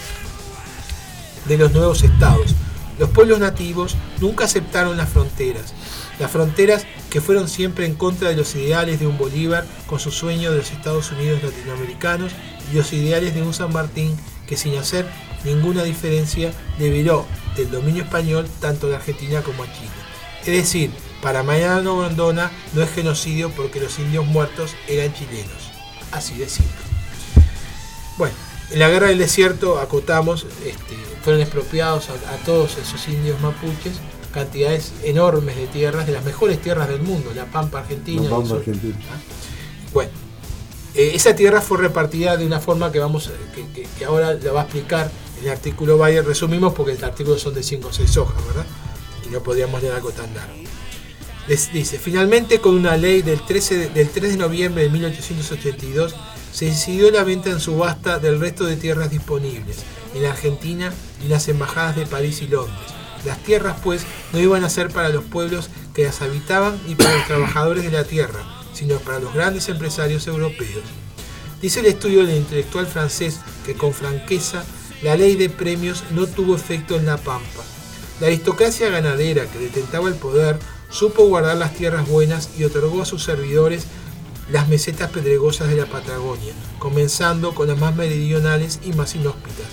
de 1.45 1.57
los 1.57 1.71
nuevos 1.73 2.03
estados. 2.03 2.55
Los 2.99 3.09
pueblos 3.09 3.39
nativos 3.39 3.95
nunca 4.21 4.45
aceptaron 4.45 4.97
las 4.97 5.09
fronteras, 5.09 5.73
las 6.19 6.31
fronteras 6.31 6.85
que 7.09 7.21
fueron 7.21 7.47
siempre 7.49 7.85
en 7.85 7.95
contra 7.95 8.29
de 8.29 8.35
los 8.35 8.55
ideales 8.55 8.99
de 8.99 9.07
un 9.07 9.17
Bolívar 9.17 9.65
con 9.87 9.99
su 9.99 10.11
sueño 10.11 10.51
de 10.51 10.57
los 10.57 10.71
Estados 10.71 11.11
Unidos 11.11 11.43
latinoamericanos 11.43 12.31
y 12.71 12.75
los 12.75 12.93
ideales 12.93 13.33
de 13.33 13.41
un 13.41 13.53
San 13.53 13.73
Martín 13.73 14.15
que 14.47 14.57
sin 14.57 14.77
hacer 14.77 15.07
ninguna 15.43 15.83
diferencia 15.83 16.53
liberó 16.79 17.25
del 17.55 17.71
dominio 17.71 18.03
español 18.03 18.47
tanto 18.59 18.87
a 18.87 18.91
la 18.91 18.95
Argentina 18.97 19.41
como 19.41 19.63
a 19.63 19.73
Chile. 19.73 19.89
Es 20.41 20.47
decir, 20.47 20.91
para 21.21 21.41
Mariano 21.41 21.97
Grondona 21.99 22.51
no 22.73 22.81
es 22.81 22.91
genocidio 22.91 23.49
porque 23.51 23.79
los 23.79 23.97
indios 23.99 24.25
muertos 24.25 24.75
eran 24.87 25.13
chilenos. 25.13 25.71
Así 26.11 26.37
de 26.37 26.49
simple. 26.49 26.73
Bueno, 28.17 28.35
en 28.73 28.79
la 28.79 28.89
guerra 28.89 29.07
del 29.07 29.17
desierto, 29.19 29.79
acotamos, 29.79 30.45
este, 30.65 30.95
fueron 31.23 31.41
expropiados 31.41 32.09
a, 32.09 32.13
a 32.33 32.37
todos 32.45 32.77
esos 32.77 33.07
indios 33.07 33.39
mapuches 33.39 33.93
cantidades 34.33 34.91
enormes 35.03 35.55
de 35.55 35.67
tierras, 35.67 36.07
de 36.07 36.11
las 36.13 36.25
mejores 36.25 36.59
tierras 36.61 36.87
del 36.89 37.01
mundo, 37.01 37.31
la 37.35 37.45
Pampa 37.45 37.79
Argentina. 37.79 38.23
La 38.23 38.29
Pampa. 38.31 38.55
Argentina. 38.55 38.95
Bueno, 39.93 40.09
eh, 40.95 41.11
esa 41.13 41.35
tierra 41.35 41.61
fue 41.61 41.77
repartida 41.77 42.35
de 42.35 42.45
una 42.45 42.59
forma 42.59 42.91
que 42.91 42.97
vamos 42.99 43.29
que, 43.53 43.67
que- 43.83 43.87
que 43.97 44.05
ahora 44.05 44.33
la 44.33 44.51
va 44.51 44.61
a 44.61 44.63
explicar 44.63 45.11
el 45.41 45.49
artículo 45.49 45.97
Bayer. 45.99 46.25
Resumimos 46.25 46.73
porque 46.73 46.93
el 46.93 47.03
artículo 47.03 47.37
son 47.37 47.53
de 47.53 47.61
5 47.61 47.87
o 47.89 47.93
6 47.93 48.17
hojas, 48.17 48.47
¿verdad? 48.47 48.65
Y 49.27 49.29
no 49.29 49.41
podríamos 49.43 49.81
leer 49.83 49.93
algo 49.93 50.09
tan 50.11 50.33
largo. 50.33 50.53
Les 51.47 51.71
dice, 51.71 51.99
finalmente 51.99 52.59
con 52.59 52.73
una 52.75 52.97
ley 52.97 53.21
del, 53.21 53.39
13 53.45 53.77
de- 53.77 53.89
del 53.89 54.09
3 54.09 54.31
de 54.31 54.37
noviembre 54.37 54.81
de 54.83 54.89
1882 54.89 56.15
se 56.53 56.65
decidió 56.65 57.09
la 57.09 57.23
venta 57.23 57.49
en 57.49 57.59
subasta 57.59 58.19
del 58.19 58.39
resto 58.39 58.65
de 58.65 58.77
tierras 58.77 59.09
disponibles 59.09 59.79
en 60.13 60.21
la 60.21 60.31
Argentina 60.31 60.93
y 61.25 61.27
las 61.27 61.47
embajadas 61.47 61.95
de 61.95 62.05
París 62.05 62.43
y 62.43 62.47
Londres. 62.47 62.77
Las 63.25 63.39
tierras 63.39 63.77
pues 63.83 64.03
no 64.31 64.39
iban 64.39 64.63
a 64.63 64.69
ser 64.69 64.89
para 64.89 65.09
los 65.09 65.23
pueblos 65.23 65.69
que 65.95 66.03
las 66.03 66.21
habitaban 66.21 66.79
ni 66.87 66.93
para 66.93 67.15
los 67.15 67.25
trabajadores 67.25 67.83
de 67.83 67.91
la 67.91 68.03
tierra, 68.03 68.39
sino 68.73 68.97
para 68.97 69.19
los 69.19 69.33
grandes 69.33 69.67
empresarios 69.69 70.27
europeos. 70.27 70.83
Dice 71.59 71.79
el 71.79 71.87
estudio 71.87 72.25
del 72.25 72.37
intelectual 72.37 72.85
francés 72.85 73.39
que 73.65 73.73
con 73.73 73.93
franqueza 73.93 74.63
la 75.01 75.15
ley 75.15 75.35
de 75.35 75.49
premios 75.49 76.03
no 76.11 76.27
tuvo 76.27 76.55
efecto 76.55 76.97
en 76.97 77.07
la 77.07 77.17
Pampa. 77.17 77.63
La 78.19 78.27
aristocracia 78.27 78.89
ganadera 78.89 79.45
que 79.47 79.57
detentaba 79.57 80.07
el 80.07 80.15
poder 80.15 80.59
supo 80.89 81.25
guardar 81.25 81.57
las 81.57 81.73
tierras 81.73 82.07
buenas 82.07 82.51
y 82.57 82.63
otorgó 82.63 83.01
a 83.01 83.05
sus 83.05 83.23
servidores 83.23 83.85
las 84.49 84.67
mesetas 84.67 85.09
pedregosas 85.11 85.69
de 85.69 85.75
la 85.75 85.85
Patagonia, 85.85 86.53
comenzando 86.79 87.53
con 87.53 87.67
las 87.67 87.77
más 87.77 87.95
meridionales 87.95 88.79
y 88.83 88.93
más 88.93 89.15
inhóspitas. 89.15 89.67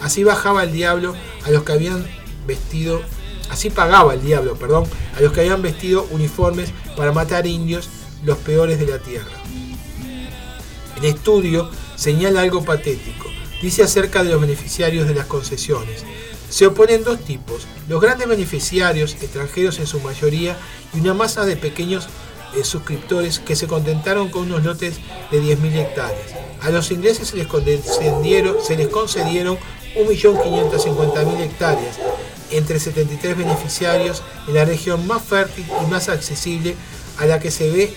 Así 0.00 0.24
bajaba 0.24 0.64
el 0.64 0.72
diablo 0.72 1.14
a 1.44 1.50
los 1.50 1.64
que 1.64 1.72
habían 1.72 2.06
vestido, 2.46 3.02
así 3.50 3.70
pagaba 3.70 4.14
el 4.14 4.22
diablo, 4.22 4.56
perdón, 4.56 4.84
a 5.16 5.20
los 5.20 5.32
que 5.32 5.40
habían 5.40 5.62
vestido 5.62 6.06
uniformes 6.10 6.70
para 6.96 7.12
matar 7.12 7.46
indios, 7.46 7.88
los 8.24 8.38
peores 8.38 8.78
de 8.78 8.86
la 8.86 8.98
tierra. 8.98 9.30
El 10.96 11.04
estudio 11.04 11.70
señala 11.96 12.40
algo 12.40 12.64
patético. 12.64 13.28
Dice 13.60 13.82
acerca 13.82 14.22
de 14.22 14.30
los 14.30 14.40
beneficiarios 14.40 15.06
de 15.06 15.14
las 15.14 15.26
concesiones. 15.26 16.04
Se 16.48 16.66
oponen 16.66 17.04
dos 17.04 17.20
tipos, 17.20 17.66
los 17.88 18.00
grandes 18.00 18.28
beneficiarios, 18.28 19.14
extranjeros 19.14 19.78
en 19.78 19.86
su 19.86 20.00
mayoría, 20.00 20.56
y 20.94 21.00
una 21.00 21.14
masa 21.14 21.44
de 21.44 21.56
pequeños 21.56 22.08
eh, 22.54 22.64
suscriptores 22.64 23.38
que 23.38 23.56
se 23.56 23.66
contentaron 23.66 24.28
con 24.28 24.42
unos 24.42 24.64
lotes 24.64 24.96
de 25.30 25.42
10.000 25.42 25.76
hectáreas. 25.76 26.34
A 26.62 26.70
los 26.70 26.90
ingleses 26.90 27.28
se 27.28 27.36
les, 27.36 27.46
concedieron, 27.46 28.56
se 28.62 28.76
les 28.76 28.88
concedieron 28.88 29.58
1.550.000 29.96 31.40
hectáreas, 31.40 31.98
entre 32.50 32.78
73 32.78 33.36
beneficiarios 33.36 34.22
en 34.46 34.54
la 34.54 34.64
región 34.64 35.06
más 35.06 35.22
fértil 35.22 35.66
y 35.82 35.90
más 35.90 36.08
accesible 36.08 36.76
a 37.18 37.26
la 37.26 37.40
que 37.40 37.50
se 37.50 37.70
ve 37.70 37.94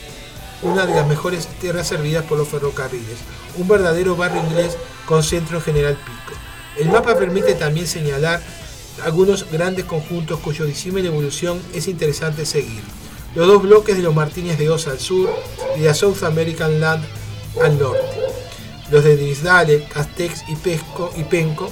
una 0.61 0.85
de 0.85 0.95
las 0.95 1.07
mejores 1.07 1.47
tierras 1.59 1.87
servidas 1.87 2.25
por 2.25 2.37
los 2.37 2.47
ferrocarriles, 2.47 3.17
un 3.57 3.67
verdadero 3.67 4.15
barrio 4.15 4.41
inglés 4.41 4.77
con 5.05 5.23
centro 5.23 5.57
en 5.57 5.63
General 5.63 5.95
Pico. 5.95 6.39
El 6.77 6.89
mapa 6.89 7.17
permite 7.17 7.55
también 7.55 7.87
señalar 7.87 8.41
algunos 9.03 9.49
grandes 9.51 9.85
conjuntos 9.85 10.39
cuyo 10.39 10.65
y 10.67 11.05
evolución 11.05 11.61
es 11.73 11.87
interesante 11.87 12.45
seguir. 12.45 12.81
Los 13.35 13.47
dos 13.47 13.61
bloques 13.61 13.95
de 13.95 14.01
los 14.01 14.15
Martínez 14.15 14.57
de 14.57 14.69
Oz 14.69 14.87
al 14.87 14.99
sur 14.99 15.29
y 15.77 15.81
la 15.81 15.93
South 15.93 16.23
American 16.23 16.79
Land 16.79 17.05
al 17.61 17.77
norte. 17.77 18.01
Los 18.91 19.03
de 19.03 19.17
Disdale, 19.17 19.87
Castex 19.93 20.45
y, 20.47 20.55
Pesco, 20.55 21.11
y 21.15 21.23
Penco, 21.23 21.69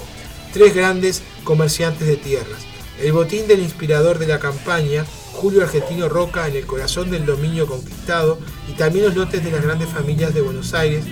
tres 0.54 0.76
grandes 0.76 1.24
comerciantes 1.44 2.08
de 2.08 2.18
tierras. 2.18 2.66
El 3.02 3.12
botín 3.12 3.48
del 3.48 3.62
inspirador 3.62 4.20
de 4.20 4.28
la 4.28 4.40
campaña, 4.40 5.06
Julio 5.34 5.64
Argentino 5.64 6.10
Roca 6.10 6.48
en 6.48 6.56
el 6.56 6.68
corazón 6.68 7.10
del 7.10 7.26
dominio 7.26 7.66
conquistado 7.68 8.38
y 8.70 8.74
también 8.74 9.06
los 9.06 9.16
lotes 9.16 9.44
de 9.44 9.52
las 9.52 9.64
grandes 9.64 9.90
familias 9.90 10.36
de 10.36 10.42
Buenos 10.42 10.76
Aires, 10.76 11.06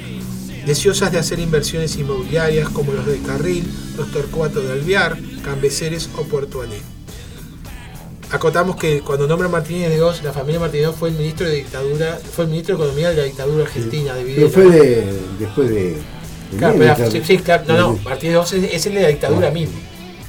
deseosas 0.65 1.11
de 1.11 1.19
hacer 1.19 1.39
inversiones 1.39 1.95
inmobiliarias 1.95 2.69
como 2.69 2.93
los 2.93 3.05
de 3.05 3.19
Carril, 3.19 3.67
los 3.97 4.11
Torcuato 4.11 4.61
de 4.61 4.73
Alvear, 4.73 5.17
Cambeceres 5.43 6.09
o 6.17 6.23
Puerto 6.23 6.61
Alegre. 6.61 6.94
Acotamos 8.35 8.75
que 8.75 8.99
cuando 8.99 9.27
nombra 9.27 9.47
Martínez 9.47 9.89
de 9.91 10.01
Oz, 10.01 10.21
la 10.21 10.33
familia 10.33 10.59
Martínez 10.59 10.83
de 10.83 10.87
Oz 10.89 10.95
fue 10.97 11.07
el 11.07 11.15
ministro 11.15 11.47
de 11.47 11.55
dictadura, 11.55 12.19
fue 12.33 12.43
el 12.43 12.51
ministro 12.51 12.75
de 12.75 12.83
economía 12.83 13.09
de 13.11 13.15
la 13.15 13.23
dictadura 13.23 13.63
argentina 13.63 14.13
de 14.13 14.23
Pero 14.23 14.35
Videla. 14.35 14.49
fue 14.49 14.63
de, 14.65 15.19
después 15.39 15.69
de. 15.69 15.75
de 15.75 16.57
Claro, 16.57 16.75
pero- 16.77 17.25
sí, 17.25 17.37
claro, 17.37 17.63
no, 17.67 17.77
no, 17.77 17.99
Martínez 18.03 18.33
de 18.33 18.37
Oz 18.37 18.53
es, 18.53 18.73
es 18.73 18.85
el 18.87 18.95
de 18.95 19.01
la 19.03 19.07
dictadura 19.07 19.51
mismo, 19.51 19.79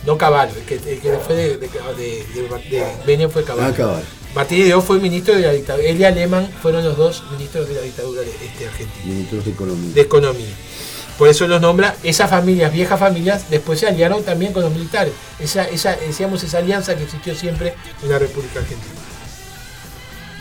no 0.07 0.17
Caballo, 0.17 0.53
el 0.57 0.63
que, 0.65 0.75
el 0.77 1.01
que 1.01 1.13
fue 1.19 1.35
de, 1.35 1.59
de, 1.59 3.29
fue 3.29 3.43
Caballo. 3.43 3.69
Ah, 3.69 3.77
cabal. 3.77 4.05
Martínez 4.37 4.67
de 4.69 4.75
Oz 4.75 4.85
fue 4.85 5.01
ministro 5.01 5.35
de 5.35 5.41
la 5.41 5.53
dictadura, 5.53 5.85
él 5.89 6.01
y 6.01 6.05
Alemán 6.05 6.49
fueron 6.63 6.85
los 6.85 6.97
dos 6.97 7.25
ministros 7.33 7.69
de 7.69 7.75
la 7.75 7.81
dictadura 7.81 8.23
este, 8.23 8.67
argentina, 8.67 9.05
Ministros 9.05 9.45
de 9.45 9.51
Economía. 9.51 9.95
de 9.95 10.01
economía. 10.01 10.55
Por 11.19 11.29
eso 11.29 11.47
los 11.47 11.61
nombra, 11.61 11.97
esas 12.03 12.29
familias, 12.29 12.73
viejas 12.73 13.01
familias, 13.01 13.49
después 13.51 13.81
se 13.81 13.87
aliaron 13.87 14.23
también 14.23 14.53
con 14.53 14.63
los 14.63 14.73
militares. 14.73 15.13
Esa, 15.39 15.65
esa, 15.65 15.97
decíamos, 15.97 16.43
esa 16.45 16.59
alianza 16.59 16.95
que 16.95 17.05
existió 17.05 17.35
siempre 17.35 17.75
en 18.03 18.11
la 18.11 18.19
República 18.19 18.61
Argentina. 18.61 18.93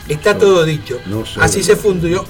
Está 0.08 0.34
No, 0.34 0.38
todo 0.40 0.64
dicho. 0.64 1.00
no 1.06 1.24
así 1.40 1.62
se 1.62 1.76
fundó, 1.76 2.24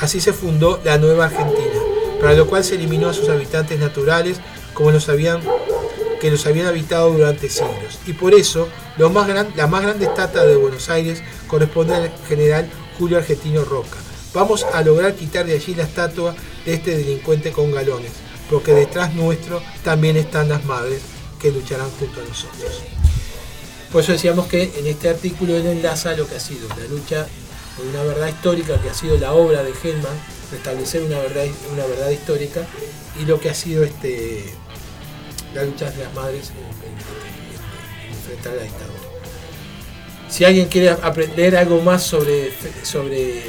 así 0.00 0.20
se 0.20 0.32
fundó 0.32 0.80
la 0.84 0.98
nueva 0.98 1.26
Argentina, 1.26 1.80
para 2.20 2.34
lo 2.34 2.46
cual 2.46 2.62
se 2.64 2.74
eliminó 2.74 3.08
a 3.08 3.14
sus 3.14 3.28
habitantes 3.28 3.78
naturales 3.78 4.38
como 4.74 4.90
los 4.90 5.08
habían 5.08 5.40
que 6.20 6.30
los 6.30 6.46
habían 6.46 6.66
habitado 6.66 7.10
durante 7.10 7.48
siglos. 7.48 7.98
Y 8.06 8.12
por 8.12 8.32
eso 8.34 8.68
lo 8.96 9.10
más 9.10 9.26
gran- 9.26 9.52
la 9.56 9.66
más 9.66 9.82
grande 9.82 10.04
estatua 10.04 10.44
de 10.44 10.54
Buenos 10.54 10.88
Aires 10.88 11.20
corresponde 11.48 11.96
al 11.96 12.12
general 12.28 12.68
Julio 12.96 13.16
Argentino 13.18 13.64
Roca. 13.64 13.96
Vamos 14.32 14.64
a 14.72 14.82
lograr 14.82 15.14
quitar 15.14 15.46
de 15.46 15.54
allí 15.54 15.74
la 15.74 15.82
estatua 15.82 16.34
de 16.64 16.74
este 16.74 16.96
delincuente 16.96 17.52
con 17.52 17.72
galones, 17.72 18.12
porque 18.50 18.72
detrás 18.72 19.14
nuestro 19.14 19.62
también 19.84 20.16
están 20.16 20.48
las 20.48 20.64
madres 20.64 21.00
que 21.40 21.50
lucharán 21.50 21.90
junto 21.98 22.20
a 22.20 22.24
nosotros. 22.24 22.82
Por 23.90 24.02
eso 24.02 24.12
decíamos 24.12 24.46
que 24.46 24.72
en 24.76 24.86
este 24.86 25.08
artículo 25.10 25.56
él 25.56 25.66
enlaza 25.66 26.12
lo 26.16 26.26
que 26.26 26.36
ha 26.36 26.40
sido 26.40 26.68
la 26.68 26.84
lucha 26.88 27.26
por 27.76 27.86
una 27.86 28.02
verdad 28.02 28.28
histórica, 28.28 28.80
que 28.80 28.90
ha 28.90 28.94
sido 28.94 29.18
la 29.18 29.32
obra 29.32 29.62
de 29.62 29.72
Hellman, 29.82 30.12
restablecer 30.50 31.02
una 31.02 31.18
verdad, 31.18 31.44
una 31.72 31.84
verdad 31.86 32.10
histórica, 32.10 32.66
y 33.20 33.24
lo 33.24 33.40
que 33.40 33.50
ha 33.50 33.54
sido 33.54 33.82
este, 33.84 34.44
la 35.54 35.64
lucha 35.64 35.90
de 35.90 36.04
las 36.04 36.14
madres 36.14 36.50
en, 36.50 36.56
en- 36.56 38.12
en 38.12 38.14
enfrentar 38.16 38.54
la 38.54 38.62
dictadura. 38.62 38.98
Si 40.28 40.44
alguien 40.46 40.68
quiere 40.68 40.90
aprender 40.90 41.56
algo 41.56 41.80
más 41.82 42.02
sobre, 42.02 42.52
sobre, 42.84 43.42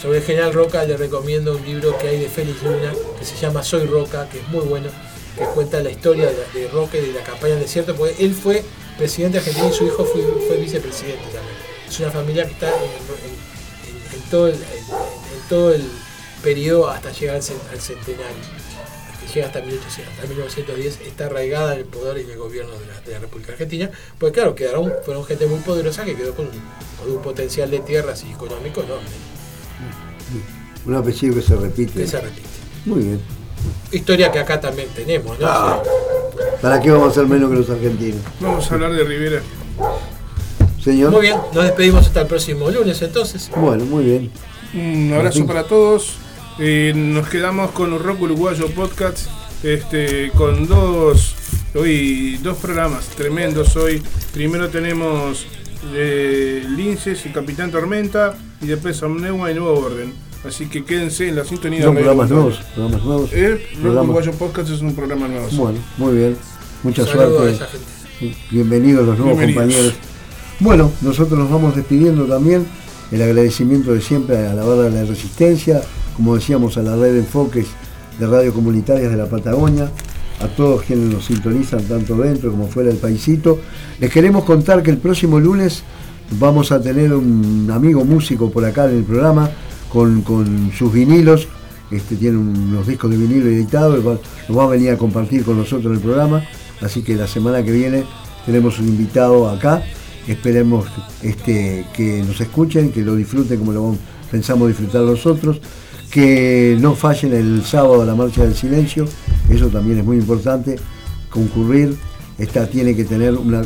sobre 0.00 0.18
el 0.18 0.24
general 0.24 0.52
Roca, 0.52 0.84
le 0.84 0.96
recomiendo 0.96 1.56
un 1.56 1.64
libro 1.64 1.96
que 1.98 2.08
hay 2.08 2.20
de 2.20 2.28
Félix 2.28 2.62
Luna, 2.62 2.92
que 3.18 3.24
se 3.24 3.36
llama 3.36 3.62
Soy 3.62 3.86
Roca, 3.86 4.28
que 4.28 4.38
es 4.38 4.48
muy 4.48 4.64
bueno, 4.66 4.88
que 5.36 5.44
cuenta 5.46 5.80
la 5.80 5.90
historia 5.90 6.26
de, 6.26 6.60
de 6.60 6.68
Roca 6.68 6.98
de 6.98 7.12
la 7.12 7.22
campaña 7.22 7.54
del 7.54 7.62
desierto, 7.62 7.94
porque 7.96 8.14
él 8.24 8.34
fue 8.34 8.62
presidente 8.98 9.38
argentino 9.38 9.68
y 9.68 9.72
su 9.72 9.86
hijo 9.86 10.04
fue, 10.04 10.56
vicepresidente 10.58 11.24
también. 11.24 11.56
Es 11.88 12.00
una 12.00 12.10
familia 12.10 12.46
que 12.46 12.52
está 12.52 12.68
en, 12.68 14.30
todo, 14.30 15.72
el, 15.72 15.84
periodo 16.42 16.88
hasta 16.88 17.10
llegar 17.12 17.36
al, 17.36 17.42
cen- 17.42 17.54
al 17.70 17.80
centenario, 17.80 18.36
que 19.20 19.34
llega 19.34 19.46
hasta 19.46 19.60
1800, 19.60 20.14
hasta 20.14 20.26
1910, 20.28 21.00
está 21.06 21.26
arraigada 21.26 21.72
en 21.74 21.80
el 21.80 21.84
poder 21.86 22.18
y 22.18 22.20
en 22.22 22.30
el 22.30 22.38
gobierno 22.38 22.72
de 23.04 23.12
la, 23.12 23.18
República 23.18 23.52
Argentina, 23.52 23.90
porque 24.18 24.34
claro, 24.34 24.54
quedaron, 24.54 24.92
fueron 25.04 25.24
gente 25.24 25.46
muy 25.46 25.60
poderosa 25.60 26.04
que 26.04 26.14
quedó 26.16 26.34
con, 26.34 26.46
con 26.46 27.10
un 27.10 27.22
potencial 27.22 27.70
de 27.70 27.80
tierras 27.80 28.24
y 28.24 28.32
económico 28.32 28.82
enorme, 28.82 29.08
Un 30.86 30.94
apellido 30.94 31.34
que 31.34 31.42
se 31.42 31.56
repite. 31.56 31.92
que 31.92 32.06
se 32.06 32.20
repite. 32.20 32.48
Muy 32.84 33.00
bien. 33.02 33.20
Historia 33.90 34.30
que 34.30 34.38
acá 34.38 34.60
también 34.60 34.88
tenemos, 34.94 35.38
¿no? 35.38 35.46
Ah. 35.46 35.82
¿Para 36.60 36.80
qué 36.80 36.90
vamos 36.90 37.10
a 37.10 37.14
ser 37.14 37.26
menos 37.26 37.50
que 37.50 37.56
los 37.56 37.70
argentinos? 37.70 38.20
Vamos 38.40 38.70
a 38.70 38.74
hablar 38.74 38.92
de 38.92 39.04
Rivera. 39.04 39.42
Señor. 40.82 41.10
Muy 41.10 41.22
bien, 41.22 41.36
nos 41.52 41.64
despedimos 41.64 42.06
hasta 42.06 42.20
el 42.22 42.26
próximo 42.28 42.70
lunes 42.70 43.00
entonces. 43.02 43.50
Bueno, 43.56 43.84
muy 43.84 44.04
bien. 44.04 44.30
Un 44.74 45.12
abrazo 45.12 45.46
para 45.46 45.64
todos. 45.64 46.16
Eh, 46.58 46.92
nos 46.94 47.28
quedamos 47.28 47.72
con 47.72 47.90
los 47.90 48.00
Rock 48.00 48.22
Uruguayo 48.22 48.70
Podcast. 48.70 49.26
Este, 49.62 50.30
con 50.32 50.68
dos, 50.68 51.34
hoy, 51.74 52.38
dos 52.42 52.58
programas 52.58 53.06
tremendos 53.08 53.74
hoy. 53.76 54.02
Primero 54.32 54.68
tenemos 54.68 55.46
eh, 55.92 56.64
Linces 56.68 57.26
y 57.26 57.30
Capitán 57.30 57.72
Tormenta 57.72 58.36
y 58.60 58.66
después 58.66 59.02
Omnewa 59.02 59.50
y 59.50 59.54
Nuevo 59.54 59.78
Orden. 59.80 60.12
Así 60.44 60.66
que 60.66 60.84
quédense 60.84 61.28
en 61.28 61.36
la 61.36 61.44
sintonía 61.44 61.82
Son 61.82 61.94
programas 61.94 62.30
nuevos. 62.30 62.60
Programas 62.74 63.04
nuevos. 63.04 63.32
El 63.32 63.52
Rock 63.52 63.60
Programas- 63.82 64.04
Uruguayo 64.04 64.32
Podcast 64.32 64.70
es 64.70 64.80
un 64.80 64.94
programa 64.94 65.28
nuevo. 65.28 65.46
Bueno, 65.52 65.78
muy 65.98 66.14
bien. 66.16 66.36
Mucha 66.82 67.04
Saludos 67.04 67.32
a 67.32 67.36
suerte. 67.38 67.54
esa 67.56 67.66
gente. 67.66 68.36
Bienvenidos 68.50 69.06
los 69.06 69.18
nuevos 69.18 69.38
Bienvenidos. 69.38 69.64
compañeros. 69.74 69.94
Bueno, 70.60 70.92
nosotros 71.02 71.38
nos 71.38 71.50
vamos 71.50 71.74
despidiendo 71.74 72.24
también. 72.26 72.66
El 73.10 73.22
agradecimiento 73.22 73.92
de 73.92 74.00
siempre 74.00 74.46
a 74.46 74.54
la 74.54 74.64
barra 74.64 74.84
de 74.84 74.90
la 74.90 75.04
Resistencia, 75.04 75.82
como 76.16 76.34
decíamos, 76.36 76.76
a 76.76 76.82
la 76.82 76.96
red 76.96 77.12
de 77.12 77.18
enfoques 77.20 77.66
de 78.18 78.26
radio 78.26 78.52
comunitarias 78.54 79.10
de 79.10 79.16
la 79.16 79.26
Patagonia, 79.26 79.90
a 80.40 80.46
todos 80.48 80.82
quienes 80.82 81.12
nos 81.12 81.24
sintonizan 81.26 81.82
tanto 81.84 82.16
dentro 82.16 82.50
como 82.50 82.68
fuera 82.68 82.88
del 82.90 82.98
paisito. 82.98 83.58
Les 84.00 84.10
queremos 84.10 84.44
contar 84.44 84.82
que 84.82 84.90
el 84.90 84.98
próximo 84.98 85.38
lunes 85.40 85.82
vamos 86.38 86.72
a 86.72 86.80
tener 86.80 87.12
un 87.12 87.68
amigo 87.72 88.04
músico 88.04 88.50
por 88.50 88.64
acá 88.64 88.86
en 88.90 88.98
el 88.98 89.04
programa 89.04 89.50
con, 89.92 90.22
con 90.22 90.70
sus 90.76 90.92
vinilos. 90.92 91.48
Este, 91.90 92.16
tiene 92.16 92.36
unos 92.38 92.86
discos 92.86 93.10
de 93.10 93.16
vinilo 93.16 93.46
editados, 93.48 94.02
los 94.48 94.58
va 94.58 94.64
a 94.64 94.68
venir 94.68 94.90
a 94.90 94.98
compartir 94.98 95.44
con 95.44 95.56
nosotros 95.56 95.86
en 95.86 95.92
el 95.94 96.00
programa. 96.00 96.42
Así 96.80 97.02
que 97.02 97.14
la 97.14 97.26
semana 97.26 97.62
que 97.62 97.70
viene 97.72 98.04
tenemos 98.44 98.78
un 98.78 98.88
invitado 98.88 99.48
acá. 99.48 99.82
Esperemos 100.26 100.86
este, 101.22 101.86
que 101.94 102.22
nos 102.26 102.40
escuchen, 102.40 102.90
que 102.90 103.02
lo 103.02 103.14
disfruten 103.14 103.58
como 103.60 103.72
lo 103.72 103.96
pensamos 104.30 104.68
disfrutar 104.68 105.02
nosotros. 105.02 105.60
Que 106.10 106.76
no 106.80 106.94
fallen 106.94 107.32
el 107.34 107.62
sábado 107.64 108.02
a 108.02 108.04
la 108.04 108.14
marcha 108.14 108.42
del 108.44 108.54
silencio, 108.54 109.04
eso 109.50 109.68
también 109.68 109.98
es 109.98 110.04
muy 110.04 110.16
importante. 110.16 110.76
Concurrir, 111.30 111.94
esta 112.38 112.66
tiene 112.68 112.96
que 112.96 113.04
tener 113.04 113.34
una- 113.34 113.62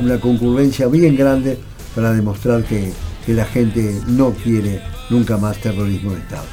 una 0.00 0.20
concurrencia 0.20 0.86
bien 0.88 1.16
grande 1.16 1.58
para 1.94 2.12
demostrar 2.12 2.64
que, 2.64 2.92
que 3.24 3.32
la 3.32 3.44
gente 3.44 4.00
no 4.06 4.32
quiere 4.32 4.82
nunca 5.10 5.36
más 5.36 5.58
terrorismo 5.58 6.12
de 6.12 6.20
Estado. 6.20 6.46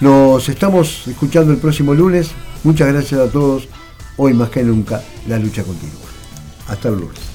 Nos 0.00 0.48
estamos 0.48 1.06
escuchando 1.06 1.52
el 1.52 1.58
próximo 1.58 1.94
lunes. 1.94 2.30
Muchas 2.64 2.88
gracias 2.88 3.20
a 3.20 3.30
todos. 3.30 3.68
Hoy 4.16 4.34
más 4.34 4.50
que 4.50 4.62
nunca, 4.62 5.02
la 5.28 5.38
lucha 5.38 5.62
continúa. 5.62 6.00
Hasta 6.68 6.88
el 6.88 6.96
lunes. 6.96 7.31